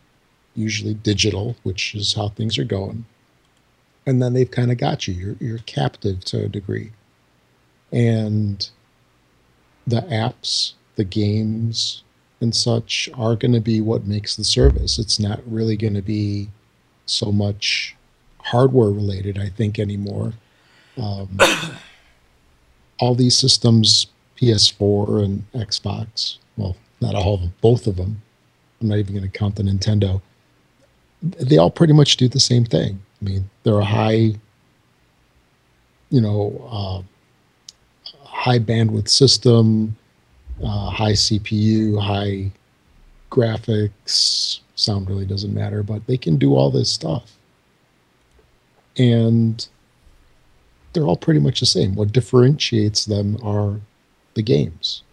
[0.57, 3.05] usually digital, which is how things are going,
[4.05, 5.13] and then they've kind of got you.
[5.13, 6.91] You're you're captive to a degree,
[7.91, 8.69] and
[9.85, 12.03] the apps, the games,
[12.41, 14.99] and such are going to be what makes the service.
[14.99, 16.49] It's not really going to be
[17.05, 17.95] so much
[18.39, 20.33] hardware related, I think, anymore.
[20.97, 21.37] Um,
[22.99, 24.07] all these systems,
[24.39, 28.21] PS4 and Xbox, well, not all of them, both of them.
[28.81, 30.21] I'm not even going to count the Nintendo.
[31.39, 33.01] They all pretty much do the same thing.
[33.21, 34.35] I mean, they're a high,
[36.09, 37.01] you know, uh,
[38.23, 39.97] high bandwidth system
[40.63, 42.51] uh, high CPU, high
[43.31, 44.59] graphics.
[44.75, 47.33] Sound really doesn't matter, but they can do all this stuff.
[48.97, 49.67] And
[50.93, 51.95] they're all pretty much the same.
[51.95, 53.79] What differentiates them are
[54.33, 55.03] the games.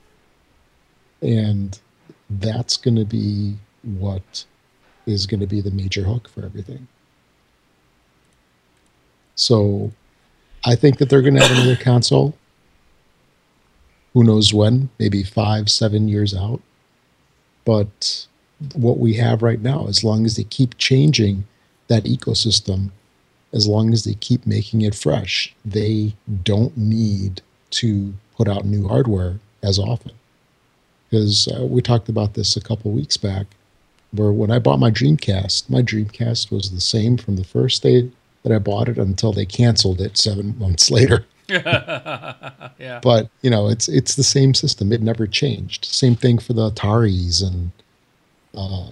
[1.21, 1.79] And
[2.29, 4.45] that's going to be what
[5.07, 6.89] is going to be the major hook for everything.
[9.35, 9.93] So
[10.65, 12.37] I think that they're going to have another console
[14.13, 16.61] who knows when, maybe five, seven years out.
[17.65, 18.27] But
[18.75, 21.45] what we have right now, as long as they keep changing
[21.89, 22.91] that ecosystem,
[23.53, 28.89] as long as they keep making it fresh, they don't need to put out new
[28.89, 30.13] hardware as often.
[31.11, 33.47] Because uh, we talked about this a couple weeks back,
[34.15, 38.11] where when I bought my Dreamcast, my Dreamcast was the same from the first day
[38.43, 41.27] that I bought it until they canceled it seven months later.
[41.49, 43.01] yeah.
[43.03, 44.93] But you know, it's it's the same system.
[44.93, 45.85] It never changed.
[45.85, 47.71] Same thing for the Ataris and
[48.57, 48.91] uh,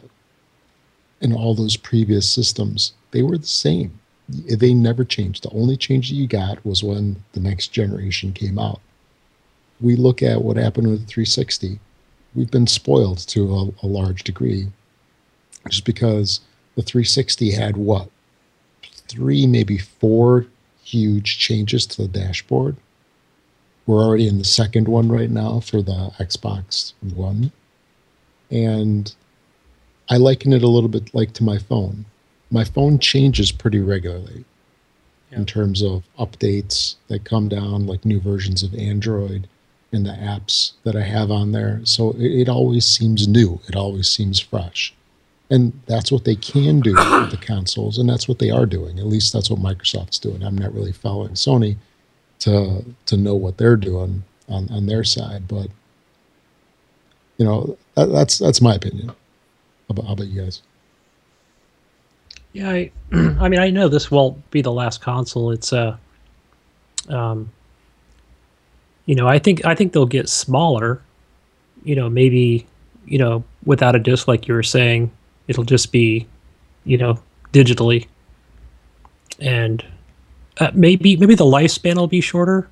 [1.21, 2.93] and all those previous systems.
[3.13, 3.99] They were the same.
[4.29, 5.45] They never changed.
[5.45, 8.81] The only change that you got was when the next generation came out.
[9.81, 11.79] We look at what happened with the 360.
[12.35, 14.69] We've been spoiled to a, a large degree,
[15.69, 16.41] just because
[16.75, 18.09] the 360 had what
[19.09, 20.47] three, maybe four
[20.85, 22.77] huge changes to the dashboard.
[23.87, 27.53] We're already in the second one right now for the Xbox One.
[28.51, 29.15] And
[30.09, 32.05] I liken it a little bit like to my phone.
[32.51, 34.45] My phone changes pretty regularly
[35.31, 35.39] Yeah.
[35.39, 39.49] in terms of updates that come down, like new versions of Android
[39.93, 41.81] and the apps that I have on there.
[41.85, 44.95] So it, it always seems new, it always seems fresh.
[45.53, 48.99] And that's what they can do with the consoles, and that's what they are doing.
[48.99, 50.43] At least that's what Microsoft's doing.
[50.43, 51.77] I'm not really following Sony
[52.39, 55.69] to to know what they're doing on, on their side, but
[57.37, 59.09] you know that, that's that's my opinion.
[59.09, 59.15] How
[59.91, 60.63] about, how about you guys?
[62.55, 65.51] Yeah, I, I mean, I know this won't be the last console.
[65.51, 65.99] It's uh,
[67.11, 67.51] um,
[69.05, 71.03] you know, I think I think they'll get smaller.
[71.85, 72.67] You know, maybe
[73.05, 75.11] you know without a disc, like you were saying,
[75.49, 76.27] it'll just be,
[76.85, 77.19] you know,
[77.53, 78.07] digitally,
[79.41, 79.85] and
[80.59, 82.69] uh, maybe maybe the lifespan will be shorter.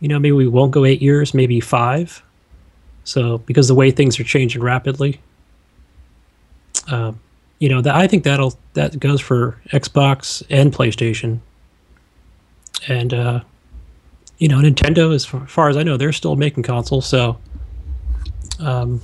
[0.00, 2.22] You know, maybe we won't go eight years, maybe five.
[3.04, 5.20] So because the way things are changing rapidly.
[6.88, 7.20] Um,
[7.58, 11.40] you know that I think that'll that goes for Xbox and PlayStation,
[12.86, 13.40] and uh,
[14.38, 17.06] you know Nintendo, as far, far as I know, they're still making consoles.
[17.06, 17.38] So,
[18.58, 19.00] um,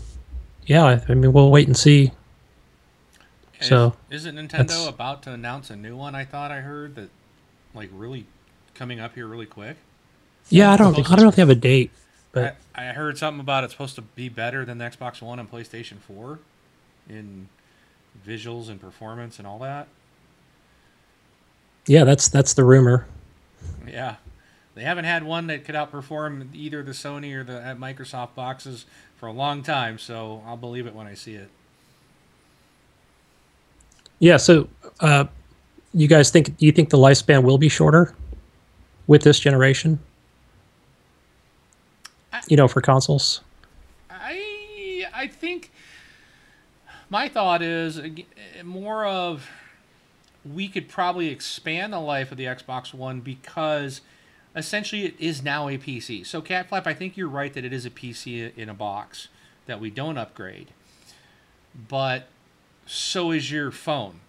[0.66, 2.12] yeah, I mean we'll wait and see.
[3.62, 6.14] Is- So, isn't Nintendo that's- about to announce a new one?
[6.14, 7.10] I thought I heard that,
[7.74, 8.26] like, really
[8.74, 9.76] coming up here really quick.
[10.48, 11.90] Yeah, I don't I don't know if they have a date,
[12.32, 15.38] but I, I heard something about it's supposed to be better than the Xbox One
[15.38, 16.40] and PlayStation Four,
[17.08, 17.48] in
[18.26, 19.86] visuals and performance and all that.
[21.86, 23.06] yeah, that's that's the rumor.
[23.86, 24.16] Yeah,
[24.74, 28.84] they haven't had one that could outperform either the Sony or the Microsoft boxes
[29.16, 29.98] for a long time.
[29.98, 31.50] So I'll believe it when I see it.
[34.22, 34.68] Yeah, so
[35.00, 35.24] uh,
[35.92, 38.14] you guys think you think the lifespan will be shorter
[39.08, 39.98] with this generation?
[42.46, 43.40] You know, for consoles.
[44.08, 45.72] I I think
[47.10, 48.00] my thought is
[48.62, 49.50] more of
[50.48, 54.02] we could probably expand the life of the Xbox One because
[54.54, 56.24] essentially it is now a PC.
[56.24, 59.26] So Catflap, I think you're right that it is a PC in a box
[59.66, 60.68] that we don't upgrade.
[61.88, 62.28] But
[62.86, 64.20] so is your phone.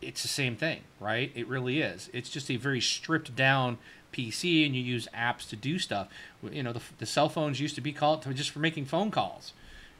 [0.00, 1.32] It's the same thing, right?
[1.34, 2.08] It really is.
[2.12, 3.78] It's just a very stripped down
[4.12, 6.08] PC, and you use apps to do stuff.
[6.50, 9.10] You know, the, the cell phones used to be called to just for making phone
[9.10, 9.52] calls,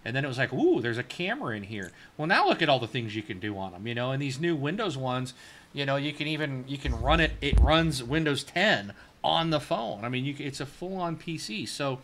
[0.05, 1.91] and then it was like, ooh, there's a camera in here.
[2.17, 3.87] Well, now look at all the things you can do on them.
[3.87, 5.35] You know, and these new Windows ones,
[5.73, 7.33] you know, you can even you can run it.
[7.41, 10.05] It runs Windows 10 on the phone.
[10.05, 11.69] I mean, you, it's a full-on PC.
[11.69, 11.99] So,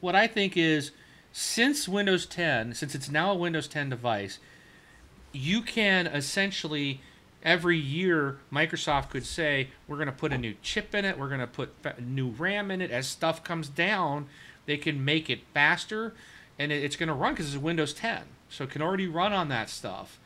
[0.00, 0.90] what I think is,
[1.38, 4.38] since Windows 10, since it's now a Windows 10 device,
[5.32, 7.02] you can essentially
[7.42, 11.28] every year Microsoft could say we're going to put a new chip in it, we're
[11.28, 12.90] going to put new RAM in it.
[12.90, 14.28] As stuff comes down,
[14.64, 16.14] they can make it faster,
[16.58, 19.34] and it, it's going to run because it's Windows 10, so it can already run
[19.34, 20.18] on that stuff.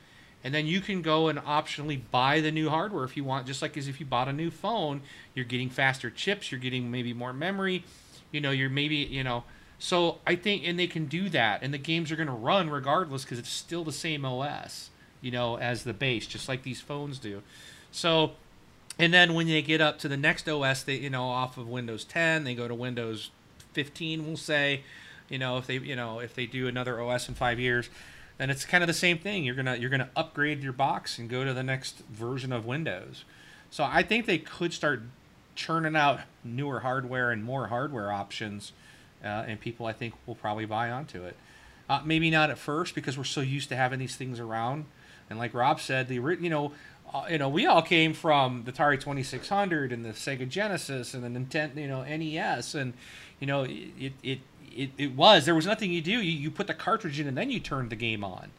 [0.45, 3.63] And then you can go and optionally buy the new hardware if you want, just
[3.63, 5.03] like as if you bought a new phone,
[5.35, 7.83] you're getting faster chips, you're getting maybe more memory,
[8.31, 9.43] you know, you're maybe you know.
[9.81, 12.69] So I think, and they can do that, and the games are going to run
[12.69, 14.91] regardless because it's still the same OS,
[15.23, 17.43] you know, as the base, just like these phones do.
[17.91, 18.33] So,
[18.99, 21.67] and then when they get up to the next OS, they you know off of
[21.67, 23.31] Windows 10, they go to Windows
[23.73, 24.27] 15.
[24.27, 24.83] We'll say,
[25.31, 27.89] you know, if they you know if they do another OS in five years,
[28.37, 29.45] then it's kind of the same thing.
[29.45, 33.25] You're gonna you're gonna upgrade your box and go to the next version of Windows.
[33.71, 35.03] So I think they could start
[35.55, 38.73] churning out newer hardware and more hardware options,
[39.25, 41.37] uh, and people I think will probably buy onto it.
[41.89, 44.85] Uh, maybe not at first because we're so used to having these things around,
[45.29, 46.73] and like Rob said, the you know.
[47.13, 51.25] Uh, you know, we all came from the Atari 2600 and the Sega Genesis and
[51.25, 52.95] the Nintendo, you know, NES, and
[53.41, 54.39] you know, it it,
[54.73, 56.13] it, it was there was nothing you do.
[56.13, 58.51] You, you put the cartridge in and then you turned the game on.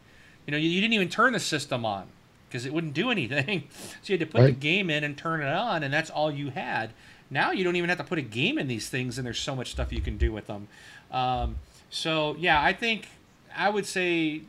[0.46, 2.08] You know, you, you didn't even turn the system on
[2.48, 3.68] because it wouldn't do anything.
[4.02, 6.30] So you had to put the game in and turn it on, and that's all
[6.30, 6.90] you had.
[7.32, 9.56] Now you don't even have to put a game in these things, and there's so
[9.56, 10.68] much stuff you can do with them.
[11.10, 11.56] Um,
[11.88, 13.08] so yeah, I think
[13.56, 14.42] I would say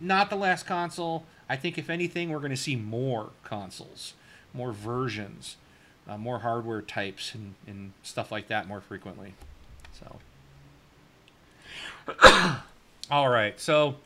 [0.00, 1.26] not the last console.
[1.50, 4.14] I think if anything, we're going to see more consoles,
[4.54, 5.56] more versions,
[6.08, 9.34] uh, more hardware types, and, and stuff like that more frequently.
[9.98, 10.18] So.
[13.10, 13.60] All right.
[13.60, 13.96] So,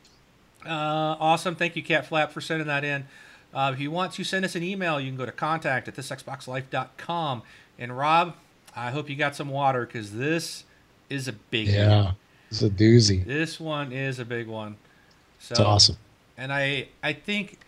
[0.66, 1.54] uh, awesome.
[1.54, 3.06] Thank you, Cat Flap, for sending that in.
[3.52, 5.94] Uh, if you want to send us an email, you can go to contact at
[5.94, 7.42] thisxboxlife.com.
[7.78, 8.34] And Rob,
[8.76, 10.64] I hope you got some water because this
[11.10, 12.12] is a big Yeah,
[12.50, 13.24] it's a doozy.
[13.24, 14.76] This one is a big one.
[15.40, 15.96] So It's awesome.
[16.38, 17.58] and I I think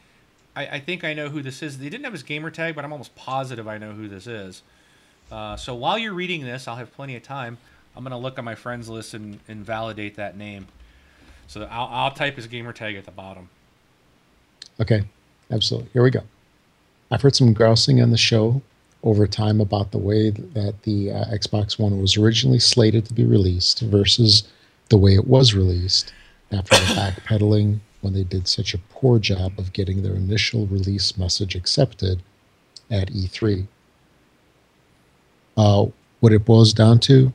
[0.54, 1.78] I, I think I know who this is.
[1.78, 4.62] They didn't have his gamer tag, but I'm almost positive I know who this is.
[5.30, 7.59] Uh, so while you're reading this, I'll have plenty of time.
[7.96, 10.66] I'm gonna look on my friends list and, and validate that name.
[11.48, 13.48] So I'll, I'll type his gamer tag at the bottom.
[14.80, 15.04] Okay,
[15.50, 15.88] absolutely.
[15.92, 16.22] Here we go.
[17.11, 18.62] I've heard some grousing on the show
[19.07, 23.24] over time about the way that the uh, Xbox One was originally slated to be
[23.24, 24.42] released versus
[24.88, 26.12] the way it was released
[26.50, 31.16] after the backpedaling when they did such a poor job of getting their initial release
[31.16, 32.20] message accepted
[32.90, 33.68] at E3.
[35.57, 35.86] Uh,
[36.18, 37.32] what it boils down to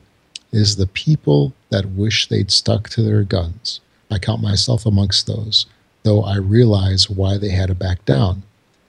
[0.52, 3.80] is the people that wish they'd stuck to their guns.
[4.10, 5.64] I count myself amongst those,
[6.02, 8.42] though I realize why they had to back down,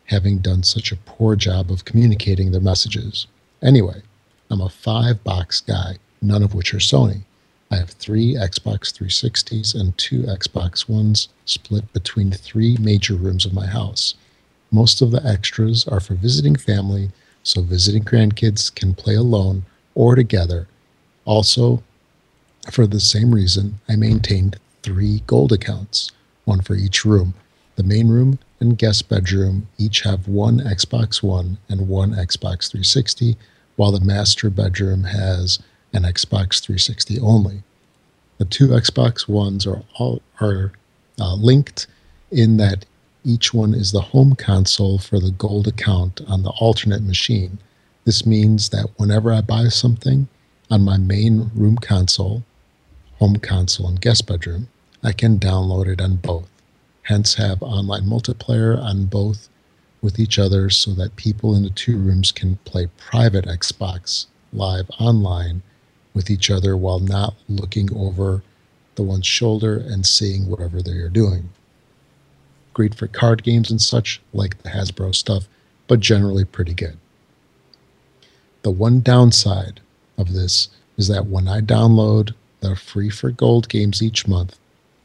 [0.06, 3.28] having done such a poor job of communicating their messages.
[3.62, 4.02] Anyway,
[4.50, 7.22] I'm a five box guy, none of which are Sony.
[7.72, 13.54] I have three Xbox 360s and two Xbox Ones split between three major rooms of
[13.54, 14.14] my house.
[14.72, 17.10] Most of the extras are for visiting family,
[17.42, 19.64] so visiting grandkids can play alone
[19.96, 20.68] or together.
[21.26, 21.84] Also,
[22.72, 26.12] for the same reason, I maintained three gold accounts,
[26.46, 27.34] one for each room.
[27.76, 33.36] The main room and guest bedroom each have one Xbox One and one Xbox 360,
[33.76, 35.60] while the master bedroom has
[35.92, 37.64] an Xbox 360 only.
[38.38, 40.72] The two Xbox Ones are all are
[41.20, 41.88] uh, linked
[42.32, 42.86] in that
[43.26, 47.60] each one is the home console for the gold account on the alternate machine.
[48.06, 50.30] This means that whenever I buy something
[50.72, 52.44] on my main room console,
[53.20, 54.70] home console, and guest bedroom,
[55.04, 56.53] I can download it on both.
[57.04, 59.50] Hence, have online multiplayer on both
[60.02, 64.90] with each other so that people in the two rooms can play private Xbox live
[65.00, 65.62] online
[66.14, 68.44] with each other while not looking over
[68.96, 71.50] the one's shoulder and seeing whatever they are doing.
[72.74, 75.48] Great for card games and such, like the Hasbro stuff,
[75.88, 76.98] but generally pretty good.
[78.62, 79.80] The one downside
[80.18, 84.58] of this is that when I download the free for gold games each month,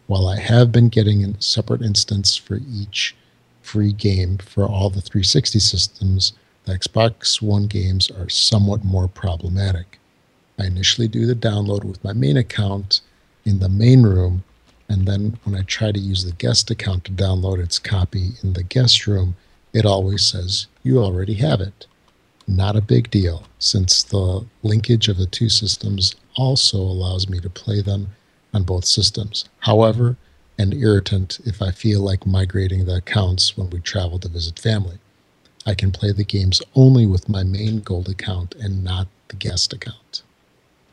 [0.09, 3.15] while I have been getting a separate instance for each
[3.61, 6.33] free game for all the 360 systems,
[6.65, 10.01] the Xbox One games are somewhat more problematic.
[10.59, 13.03] I initially do the download with my main account
[13.45, 14.45] in the main room,
[14.89, 18.55] and then when I try to use the guest account to download its copy in
[18.55, 19.37] the guest room,
[19.75, 21.87] it always says, You already have it.
[22.47, 27.51] Not a big deal, since the linkage of the two systems also allows me to
[27.51, 28.09] play them
[28.53, 29.45] on both systems.
[29.61, 30.17] However,
[30.59, 34.99] an irritant if I feel like migrating the accounts when we travel to visit family.
[35.65, 39.73] I can play the games only with my main gold account and not the guest
[39.73, 40.23] account.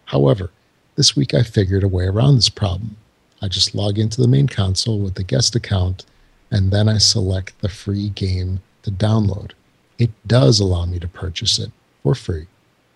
[0.06, 0.51] However,
[0.95, 2.97] this week I figured a way around this problem.
[3.41, 6.06] I just log into the main console with the guest account
[6.51, 9.51] and then I select the free game to download.
[9.97, 11.72] It does allow me to purchase it
[12.03, 12.47] for free.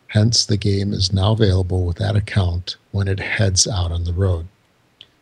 [0.07, 4.13] Hence, the game is now available with that account when it heads out on the
[4.13, 4.47] road.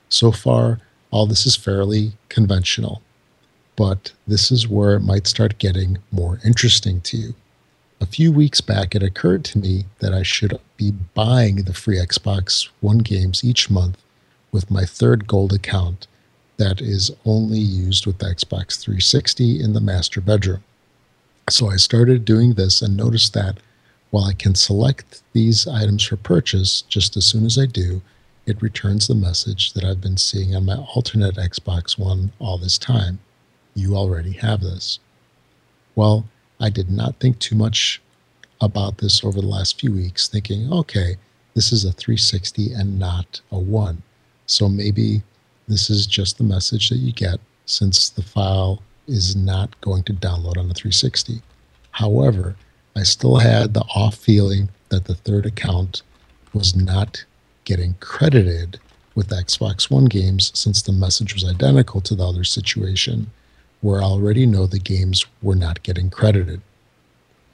[0.10, 0.80] So far,
[1.12, 3.02] all this is fairly conventional,
[3.76, 7.36] but this is where it might start getting more interesting to you.
[8.00, 11.98] A few weeks back, it occurred to me that I should be buying the free
[11.98, 13.98] Xbox One games each month
[14.52, 16.08] with my third gold account
[16.58, 20.64] that is only used with the Xbox 360 in the master bedroom.
[21.50, 23.58] So I started doing this and noticed that
[24.12, 28.02] while I can select these items for purchase just as soon as I do,
[28.46, 32.78] it returns the message that I've been seeing on my alternate Xbox One all this
[32.78, 33.20] time.
[33.76, 35.00] You already have this.
[35.96, 36.26] Well,
[36.60, 38.02] I did not think too much
[38.62, 41.18] about this over the last few weeks, thinking, okay,
[41.54, 44.02] this is a 360 and not a 1.
[44.46, 45.22] So maybe
[45.68, 50.14] this is just the message that you get since the file is not going to
[50.14, 51.42] download on the 360.
[51.92, 52.56] However,
[52.98, 56.02] I still had the off feeling that the third account
[56.52, 57.26] was not
[57.64, 58.80] getting credited
[59.14, 63.30] with Xbox One games since the message was identical to the other situation
[63.82, 66.60] where I already know the games were not getting credited.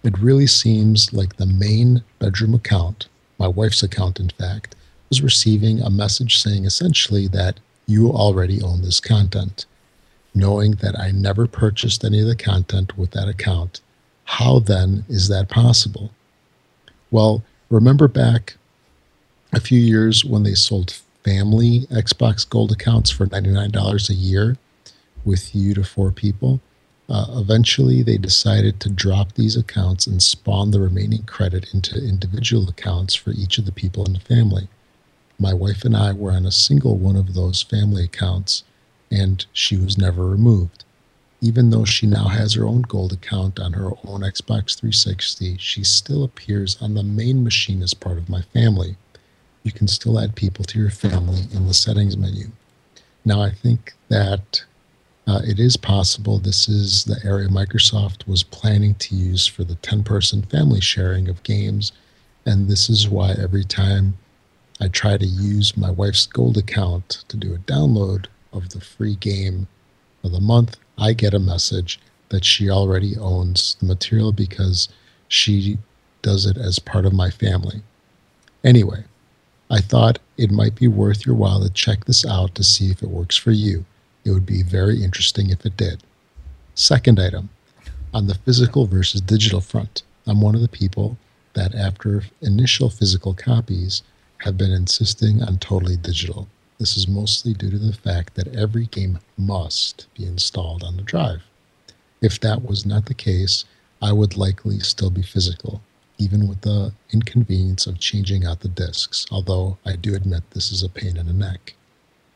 [0.02, 4.78] It really seems like the main bedroom account, my wife's account in fact,
[5.10, 9.66] was receiving a message saying essentially that you already own this content.
[10.34, 13.82] Knowing that I never purchased any of the content with that account,
[14.26, 16.12] how then is that possible?
[17.12, 18.56] Well, remember back
[19.54, 24.58] a few years when they sold family Xbox Gold accounts for $99 a year
[25.24, 26.60] with you to four people.
[27.10, 32.70] Uh, eventually, they decided to drop these accounts and spawn the remaining credit into individual
[32.70, 34.68] accounts for each of the people in the family.
[35.38, 38.64] My wife and I were on a single one of those family accounts,
[39.12, 40.86] and she was never removed.
[41.44, 45.84] Even though she now has her own gold account on her own Xbox 360, she
[45.84, 48.96] still appears on the main machine as part of my family.
[49.64, 52.48] You can still add people to your family in the settings menu.
[53.26, 54.64] Now, I think that
[55.28, 59.76] uh, it is possible this is the area Microsoft was planning to use for the
[59.76, 61.92] 10 person family sharing of games.
[62.46, 64.18] And this is why every time
[64.80, 69.16] I try to use my wife's gold account to do a download of the free
[69.16, 69.68] game
[70.24, 74.90] of the month, I get a message that she already owns the material because
[75.28, 75.78] she
[76.22, 77.82] does it as part of my family.
[78.64, 79.04] Anyway,
[79.70, 83.02] I thought it might be worth your while to check this out to see if
[83.04, 83.86] it works for you.
[84.24, 86.04] It would be very interesting if it did.
[86.76, 87.50] Second item
[88.14, 91.18] on the physical versus digital front, I'm one of the people
[91.54, 94.04] that, after initial physical copies,
[94.40, 96.48] have been insisting on totally digital.
[96.84, 101.02] This is mostly due to the fact that every game must be installed on the
[101.02, 101.44] drive.
[102.20, 103.64] If that was not the case,
[104.02, 105.82] I would likely still be physical,
[106.18, 110.84] even with the inconvenience of changing out the discs, although I do admit this is
[110.84, 111.74] a pain in the neck.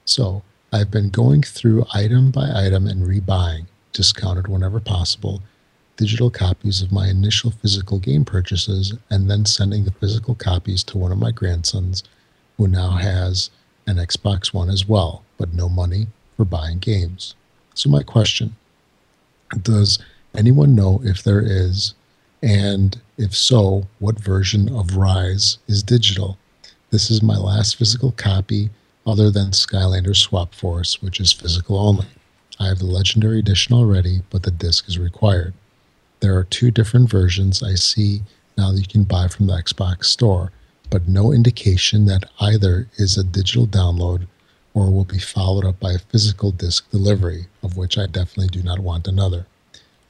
[0.05, 5.41] So, I've been going through item by item and rebuying, discounted whenever possible,
[5.97, 10.97] digital copies of my initial physical game purchases and then sending the physical copies to
[10.97, 12.01] one of my grandsons
[12.55, 13.49] who now has
[13.87, 17.35] an Xbox One as well, but no money for buying games.
[17.73, 18.55] So, my question
[19.61, 19.99] Does
[20.35, 21.95] anyone know if there is,
[22.43, 26.37] and if so, what version of Ryse is digital?
[26.91, 28.69] This is my last physical copy
[29.05, 32.05] other than Skylanders Swap Force, which is physical only.
[32.59, 35.53] I have the Legendary Edition already, but the disc is required.
[36.19, 38.23] There are two different versions I see
[38.57, 40.51] now that you can buy from the Xbox Store
[40.89, 44.27] but no indication that either is a digital download
[44.73, 48.63] or will be followed up by a physical disc delivery, of which I definitely do
[48.63, 49.47] not want another.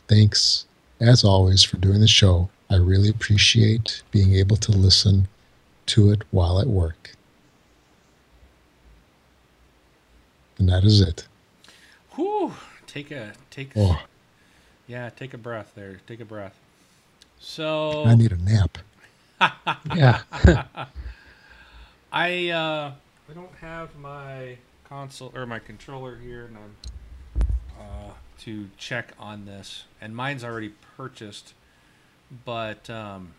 [0.08, 0.66] Thanks,
[1.00, 2.50] as always, for doing the show.
[2.70, 5.28] I really appreciate being able to listen
[5.88, 7.16] to it while at work.
[10.58, 11.28] And that is it.
[12.16, 12.54] Whew.
[12.88, 13.72] Take a take.
[13.76, 14.02] Oh,
[14.88, 16.00] Yeah, take a breath there.
[16.08, 16.58] Take a breath.
[17.40, 18.80] So I need a nap.
[19.96, 20.22] Yeah.
[22.12, 22.92] I uh,
[23.30, 24.58] I don't have my
[24.88, 27.46] console or my controller here, and I'm
[27.80, 31.54] uh, to check on this, and mine's already purchased.
[32.46, 33.34] But um,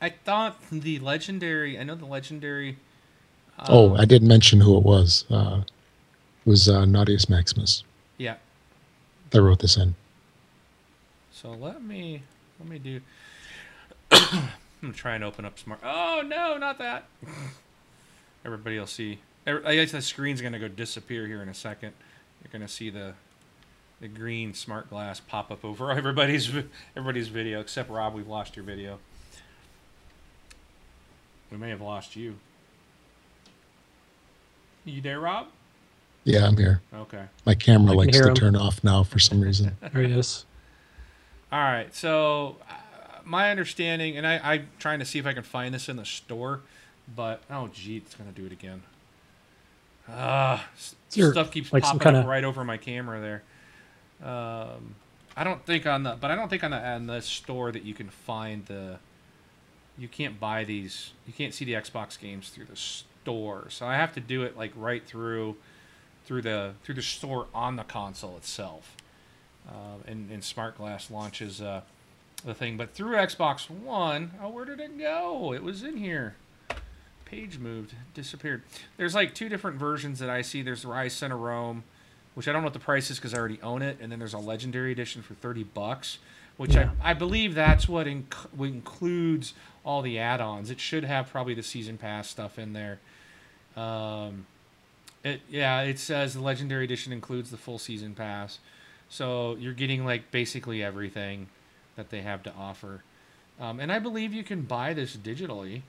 [0.00, 1.78] I thought the legendary.
[1.78, 2.76] I know the legendary.
[3.58, 5.24] Uh, oh, I didn't mention who it was.
[5.30, 7.84] Uh, it was uh, Naughtius Maximus
[8.18, 8.36] yeah.
[9.30, 9.94] that wrote this in.
[11.30, 12.22] So let me
[12.58, 13.00] let me do.
[14.82, 15.80] I'm gonna try and open up smart.
[15.84, 17.04] Oh no, not that.
[18.44, 19.20] Everybody will see.
[19.46, 21.92] I guess the screen's gonna go disappear here in a second.
[22.42, 23.14] You're gonna see the
[24.00, 26.50] the green smart glass pop up over everybody's
[26.96, 28.14] everybody's video except Rob.
[28.14, 28.98] We've lost your video.
[31.52, 32.36] We may have lost you.
[34.84, 35.46] You there, Rob?
[36.24, 36.80] Yeah, I'm here.
[36.92, 37.24] Okay.
[37.44, 38.34] My camera likes to him.
[38.34, 39.76] turn off now for some reason.
[39.80, 40.44] There he is.
[41.52, 41.94] All right.
[41.94, 42.74] So, uh,
[43.24, 46.04] my understanding, and I, I'm trying to see if I can find this in the
[46.04, 46.60] store,
[47.14, 48.82] but oh, gee, it's gonna do it again.
[50.76, 53.42] Is there, stuff keeps like, popping up kinda- right over my camera there.
[54.28, 54.94] Um,
[55.36, 57.84] I don't think on the, but I don't think on the on the store that
[57.84, 58.98] you can find the.
[59.98, 61.12] You can't buy these.
[61.26, 64.56] You can't see the Xbox games through the store, so I have to do it
[64.56, 65.56] like right through,
[66.24, 68.96] through the through the store on the console itself.
[69.68, 71.82] Uh, and, and Smart Glass launches uh,
[72.42, 72.76] the thing.
[72.76, 75.52] But through Xbox One, oh, where did it go?
[75.52, 76.36] It was in here.
[77.24, 78.62] Page moved, disappeared.
[78.98, 80.60] There's like two different versions that I see.
[80.62, 81.82] There's Ryse Son of Rome,
[82.34, 84.18] which I don't know what the price is because I already own it, and then
[84.18, 86.18] there's a Legendary Edition for thirty bucks,
[86.58, 86.90] which Yeah.
[87.02, 89.54] I, I believe that's what inc- what includes
[89.84, 90.70] all the add-ons.
[90.70, 92.98] It should have probably the season pass stuff in there.
[93.76, 94.46] Um,
[95.24, 98.58] it yeah, it says the Legendary Edition includes the full season pass.
[99.08, 101.48] So you're getting like basically everything
[101.96, 103.02] that they have to offer.
[103.60, 105.82] Um, and I believe you can buy this digitally.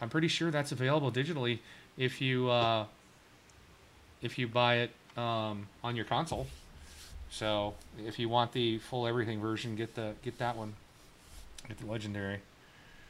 [0.00, 1.58] I'm pretty sure that's available digitally
[1.96, 2.84] if you uh,
[4.22, 6.46] if you buy it um, on your console.
[7.30, 7.74] So
[8.06, 10.74] if you want the full everything version, get the get that one.
[11.66, 12.38] Get the legendary.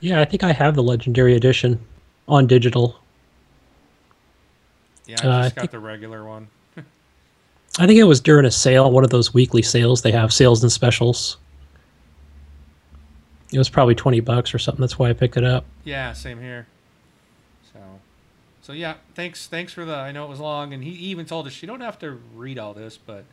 [0.01, 1.81] Yeah, I think I have the Legendary Edition
[2.29, 3.01] on digital.
[5.07, 6.49] Yeah, I Uh, I got think- the regular one.
[7.79, 10.03] I think it was during a sale, one of those weekly sales.
[10.03, 11.37] They have sales and specials.
[13.53, 14.81] It was probably 20 bucks or something.
[14.81, 15.65] That's why I picked it up.
[15.85, 16.67] Yeah, same here.
[17.73, 17.81] So,
[18.61, 19.95] so yeah, thanks, thanks for the.
[19.95, 22.59] I know it was long, and he even told us you don't have to read
[22.59, 23.25] all this, but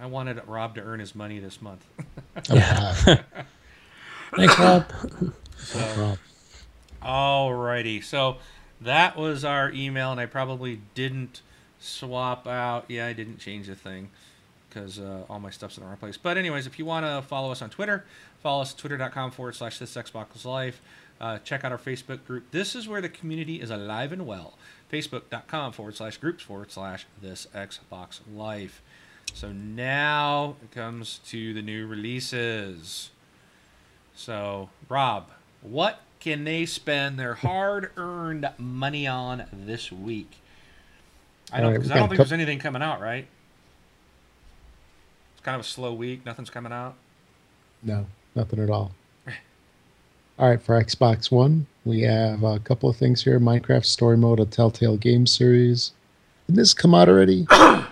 [0.00, 1.84] I wanted Rob to earn his money this month.
[2.50, 2.94] Wow.
[4.36, 4.84] Thanks, Rob.
[5.58, 6.18] So,
[7.02, 8.04] alrighty.
[8.04, 8.36] So
[8.80, 11.42] that was our email, and I probably didn't
[11.80, 12.84] swap out.
[12.88, 14.10] Yeah, I didn't change the thing
[14.68, 16.16] because uh, all my stuff's in the wrong place.
[16.16, 18.04] But anyways, if you want to follow us on Twitter,
[18.42, 20.80] follow us twitter.com forward slash this Xbox Life.
[21.20, 22.50] Uh, check out our Facebook group.
[22.50, 24.54] This is where the community is alive and well.
[24.92, 28.82] Facebook.com forward slash groups forward slash this Xbox Life.
[29.34, 33.10] So now it comes to the new releases.
[34.14, 35.28] So, Rob,
[35.60, 40.38] what can they spend their hard earned money on this week?
[41.52, 43.26] I don't, right, because I don't think there's anything coming out, right?
[45.48, 46.26] Kind of a slow week.
[46.26, 46.94] Nothing's coming out.
[47.82, 48.04] No,
[48.34, 48.92] nothing at all.
[50.38, 53.40] All right, for Xbox One, we have a couple of things here.
[53.40, 55.92] Minecraft Story Mode, a Telltale game series.
[56.48, 57.46] Did this come out already?
[57.50, 57.86] Uh,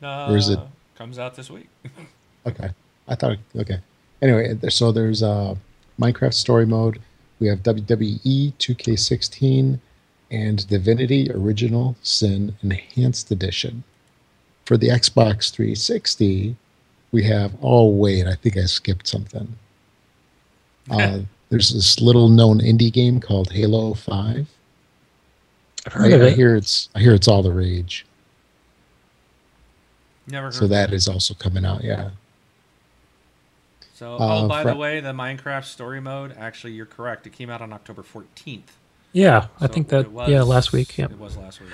[0.30, 0.60] Or is it-
[0.94, 1.68] Comes out this week.
[2.46, 2.70] Okay,
[3.08, 3.38] I thought.
[3.56, 3.80] Okay.
[4.22, 5.56] Anyway, so there's uh,
[6.00, 7.00] Minecraft Story Mode.
[7.40, 9.80] We have WWE 2K16
[10.30, 13.82] and Divinity Original Sin Enhanced Edition.
[14.68, 16.54] For the Xbox 360,
[17.10, 17.54] we have.
[17.62, 19.56] Oh wait, I think I skipped something.
[20.90, 21.20] Uh,
[21.50, 24.48] there's this little known indie game called Halo Five.
[25.86, 26.88] I've I, heard of I hear it's.
[26.94, 28.06] I hear it's all the rage.
[30.26, 30.94] Never heard So of that it.
[30.96, 31.84] is also coming out.
[31.84, 32.10] Yeah.
[33.94, 37.26] So, uh, oh, by fr- the way, the Minecraft story mode, actually, you're correct.
[37.26, 38.62] It came out on October 14th.
[39.12, 40.10] Yeah, I think that.
[40.10, 40.96] was- yeah, last week.
[40.96, 41.04] Yeah.
[41.06, 41.68] It was last week.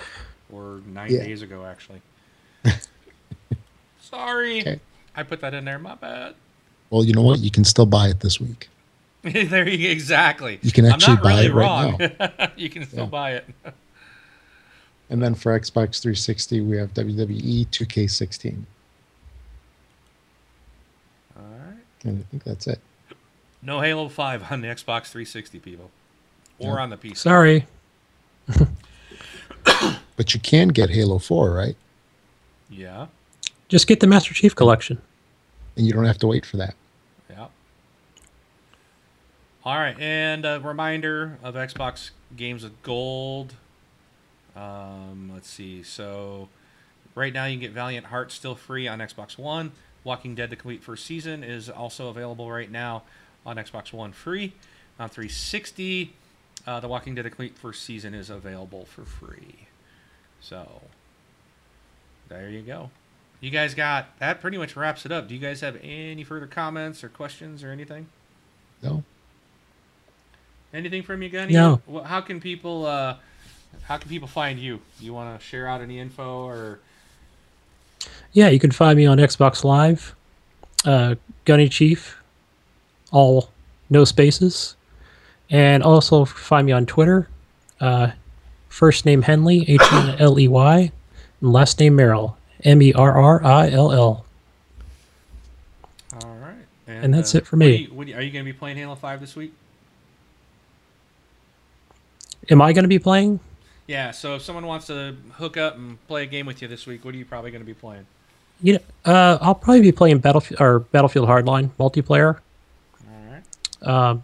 [0.52, 1.20] Or nine Yeah.
[1.22, 2.02] days ago, actually.
[4.00, 4.60] Sorry.
[4.60, 4.80] Okay.
[5.16, 5.78] I put that in there.
[5.78, 6.34] My bad.
[6.90, 7.40] Well, you know what?
[7.40, 8.68] You can still buy it this week.
[9.22, 10.58] there you exactly.
[10.62, 12.48] You can I'm actually not buy really it right now.
[12.56, 13.10] you can still Yeah.
[13.10, 13.46] buy it.
[15.10, 18.62] And then for Xbox 360, we have WWE 2K16.
[21.36, 21.74] All right.
[22.04, 22.80] And I think that's it.
[23.62, 25.90] No Halo 5 on the Xbox 360, people.
[26.58, 26.82] Or Yeah.
[26.82, 27.16] on the PC.
[27.18, 27.66] Sorry.
[30.16, 31.76] But you can get Halo 4, right?
[32.76, 33.06] Yeah.
[33.68, 35.01] Just get the Master Chief collection.
[35.76, 36.74] And you don't have to wait for that.
[37.30, 37.46] Yeah.
[39.64, 43.55] All right, and a reminder of Xbox Games with Gold.
[44.55, 45.82] Um, let's see.
[45.82, 46.48] So,
[47.14, 49.72] right now you can get Valiant Heart still free on Xbox One.
[50.02, 53.05] Walking Dead: The Complete First Season is also available right now
[53.46, 54.52] on Xbox One free.
[54.98, 56.12] On 360,
[56.66, 59.66] uh, The Walking Dead: The Complete First Season is available for free.
[60.40, 60.82] So,
[62.40, 62.90] there you go.
[63.40, 65.28] You guys got that pretty much wraps it up.
[65.28, 68.06] Do you guys have any further comments or questions or anything?
[68.82, 69.02] No?
[70.73, 71.52] Anything from you, Gunny?
[71.52, 71.81] No.
[71.90, 73.16] Wh- How can people uh,
[73.82, 74.81] how can people find you?
[75.01, 76.81] You want to share out any info or
[78.32, 80.15] Yeah, you can find me on Xbox Live,
[80.85, 82.16] uh, Gunny Chief,
[83.12, 83.51] all
[83.90, 84.74] no spaces,
[85.51, 87.28] and also find me on Twitter.
[87.81, 88.11] Uh,
[88.69, 90.93] first name Henley, H N L E Y, and
[91.50, 94.24] last name Merrill, M E R R I L L.
[96.22, 96.54] all right?
[96.86, 97.76] And that's uh, it for what me.
[97.76, 99.52] you- what do you- are you going to be playing Halo Five this week?
[102.50, 103.40] Am I going to be playing?
[103.86, 104.10] Yeah.
[104.10, 107.04] So if someone wants to hook up and play a game with you this week,
[107.04, 108.06] what are you probably going to be playing?
[108.62, 112.38] You know, uh, I'll probably be playing Battlefield or Battlefield Hardline multiplayer.
[113.10, 113.88] All right.
[113.88, 114.22] Um,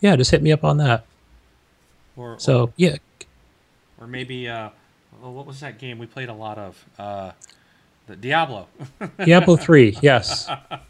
[0.00, 1.04] yeah, just hit me up on that.
[2.16, 2.96] Or So yeah,
[4.00, 4.70] or maybe uh,
[5.22, 6.84] oh, what was that game we played a lot of?
[6.98, 7.32] Uh,
[8.06, 8.66] the Diablo.
[9.24, 10.80] Diablo three, yes, I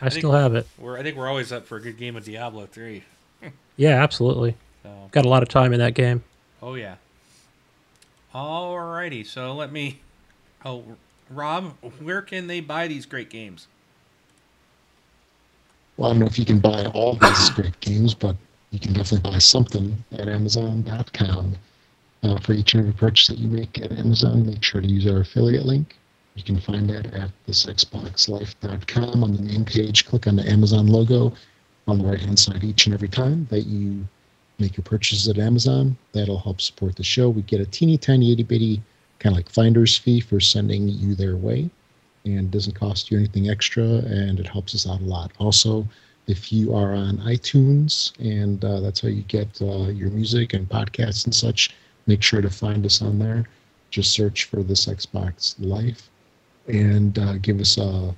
[0.00, 0.66] think- still have it.
[0.78, 3.04] we're, I think we're always up for a good game of Diablo three.
[3.76, 4.56] Yeah, absolutely.
[4.82, 4.90] So.
[5.12, 6.24] Got a lot of time in that game.
[6.60, 6.96] Oh yeah.
[8.34, 10.00] Alrighty, so let me.
[10.64, 10.82] Oh,
[11.30, 13.68] Rob, where can they buy these great games?
[15.96, 18.34] Well, I don't know if you can buy all these great games, but
[18.72, 21.54] you can definitely buy something at Amazon.com.
[22.22, 25.06] Uh, for each and every purchase that you make at Amazon, make sure to use
[25.06, 25.96] our affiliate link.
[26.34, 30.06] You can find that at thisxboxlife.com on the main page.
[30.06, 31.32] Click on the Amazon logo
[31.86, 34.06] on the right hand side each and every time that you
[34.58, 35.96] make your purchases at Amazon.
[36.12, 37.28] That'll help support the show.
[37.28, 38.82] We get a teeny tiny itty bitty
[39.18, 41.70] kind of like finder's fee for sending you their way
[42.24, 45.32] and doesn't cost you anything extra and it helps us out a lot.
[45.38, 45.86] Also,
[46.26, 50.68] if you are on iTunes and uh, that's how you get uh, your music and
[50.68, 51.74] podcasts and such,
[52.08, 53.44] make sure to find us on there.
[53.90, 56.08] Just search for this Xbox Life
[56.66, 58.14] and uh, give us a,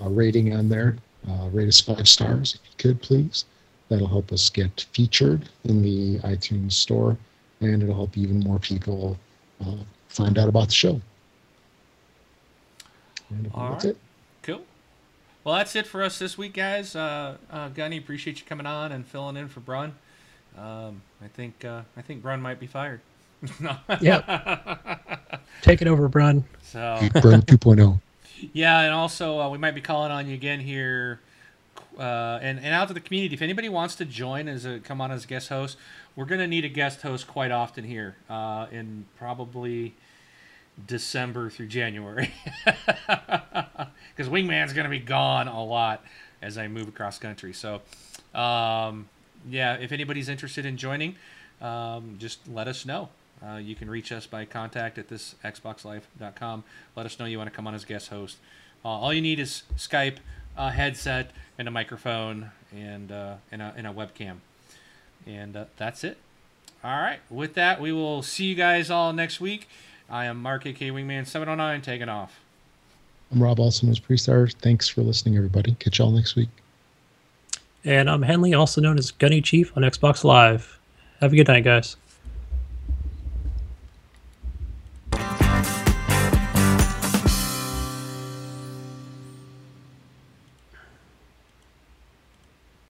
[0.00, 0.96] a rating on there.
[1.28, 3.44] Uh, rate us five stars if you could, please.
[3.88, 7.16] That'll help us get featured in the iTunes store
[7.60, 9.18] and it'll help even more people
[9.64, 9.76] uh,
[10.08, 11.00] find out about the show.
[13.30, 13.90] And All That's right.
[13.90, 13.96] it.
[14.42, 14.62] Cool.
[15.44, 16.94] Well, that's it for us this week, guys.
[16.94, 19.94] Uh, uh, Gunny, appreciate you coming on and filling in for Brun.
[20.56, 23.00] Um, I think uh, I think Brun might be fired.
[25.62, 26.44] Take it over, Brun.
[26.62, 28.00] So Burn 2.0.
[28.52, 31.20] yeah, and also uh, we might be calling on you again here,
[31.98, 33.34] uh, and and out to the community.
[33.34, 35.76] If anybody wants to join as a come on as a guest host,
[36.16, 39.94] we're gonna need a guest host quite often here uh, in probably
[40.86, 42.32] December through January,
[42.64, 46.04] because Wingman's gonna be gone a lot
[46.40, 47.52] as I move across country.
[47.52, 47.82] So,
[48.34, 49.08] um,
[49.48, 51.16] yeah, if anybody's interested in joining,
[51.60, 53.10] um, just let us know.
[53.44, 56.64] Uh, you can reach us by contact at this xboxlife.com.
[56.94, 58.36] Let us know you want to come on as guest host.
[58.84, 60.16] Uh, all you need is Skype,
[60.56, 64.36] a headset, and a microphone, and uh, and, a, and a webcam,
[65.26, 66.18] and uh, that's it.
[66.84, 67.20] All right.
[67.30, 69.68] With that, we will see you guys all next week.
[70.10, 72.40] I am Mark, AK Wingman Seven Hundred Nine, taking off.
[73.30, 74.48] I'm Rob Olson as Pre-Star.
[74.48, 75.74] Thanks for listening, everybody.
[75.78, 76.50] Catch y'all next week.
[77.84, 80.78] And I'm Henley, also known as Gunny Chief on Xbox Live.
[81.20, 81.96] Have a good night, guys.